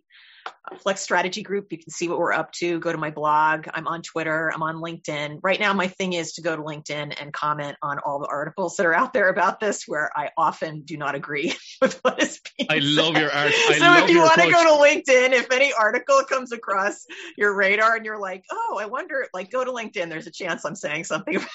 [0.78, 1.70] Flex Strategy Group.
[1.70, 2.78] You can see what we're up to.
[2.78, 3.66] Go to my blog.
[3.72, 4.50] I'm on Twitter.
[4.52, 5.40] I'm on LinkedIn.
[5.42, 8.76] Right now, my thing is to go to LinkedIn and comment on all the articles
[8.76, 12.40] that are out there about this, where I often do not agree with what is
[12.56, 12.84] being I said.
[12.84, 13.52] love your art.
[13.54, 17.54] I so if you want to go to LinkedIn, if any article comes across your
[17.54, 20.08] radar and you're like, oh, I wonder, like, go to LinkedIn.
[20.08, 21.40] There's a chance I'm saying something.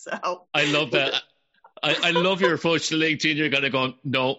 [0.00, 1.22] So I love that.
[1.82, 3.36] I, I love your approach to LinkedIn.
[3.36, 4.38] You're gonna go, no,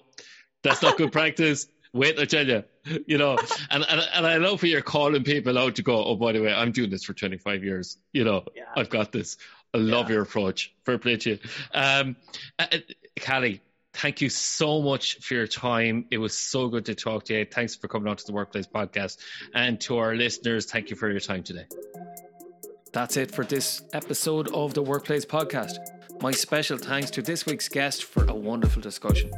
[0.64, 1.68] that's not good practice.
[1.94, 2.64] Wait, I tell you,
[3.06, 3.38] you know,
[3.70, 6.04] and, and and I love when you're calling people out to go.
[6.04, 7.98] Oh, by the way, I'm doing this for 25 years.
[8.14, 8.64] You know, yeah.
[8.76, 9.38] I've got this.
[9.74, 10.16] I love yeah.
[10.16, 10.74] your approach.
[10.86, 11.40] Fair play to you,
[11.74, 12.16] um,
[12.58, 12.78] uh, uh,
[13.18, 13.62] Cali.
[13.94, 16.06] Thank you so much for your time.
[16.12, 17.46] It was so good to talk to you.
[17.46, 19.18] Thanks for coming on to the Workplace Podcast,
[19.54, 21.66] and to our listeners, thank you for your time today.
[22.94, 25.76] That's it for this episode of the Workplace Podcast.
[26.22, 29.32] My special thanks to this week's guest for a wonderful discussion.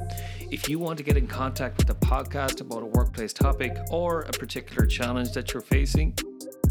[0.51, 4.21] If you want to get in contact with the podcast about a workplace topic or
[4.21, 6.13] a particular challenge that you're facing,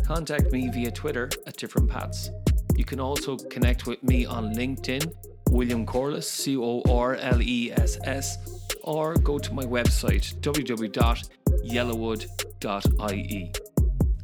[0.04, 2.30] contact me via Twitter at different paths.
[2.76, 5.14] You can also connect with me on LinkedIn,
[5.50, 8.38] William Corless, C O R L E S S,
[8.82, 11.28] or go to my website, www
[11.64, 13.52] yellowwood.ie.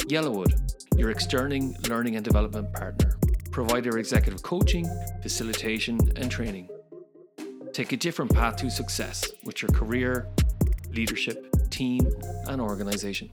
[0.08, 3.18] Yellowwood, your external learning and development partner.
[3.58, 4.88] Provider executive coaching,
[5.20, 6.68] facilitation, and training.
[7.72, 10.28] Take a different path to success with your career,
[10.92, 12.06] leadership, team,
[12.46, 13.32] and organization.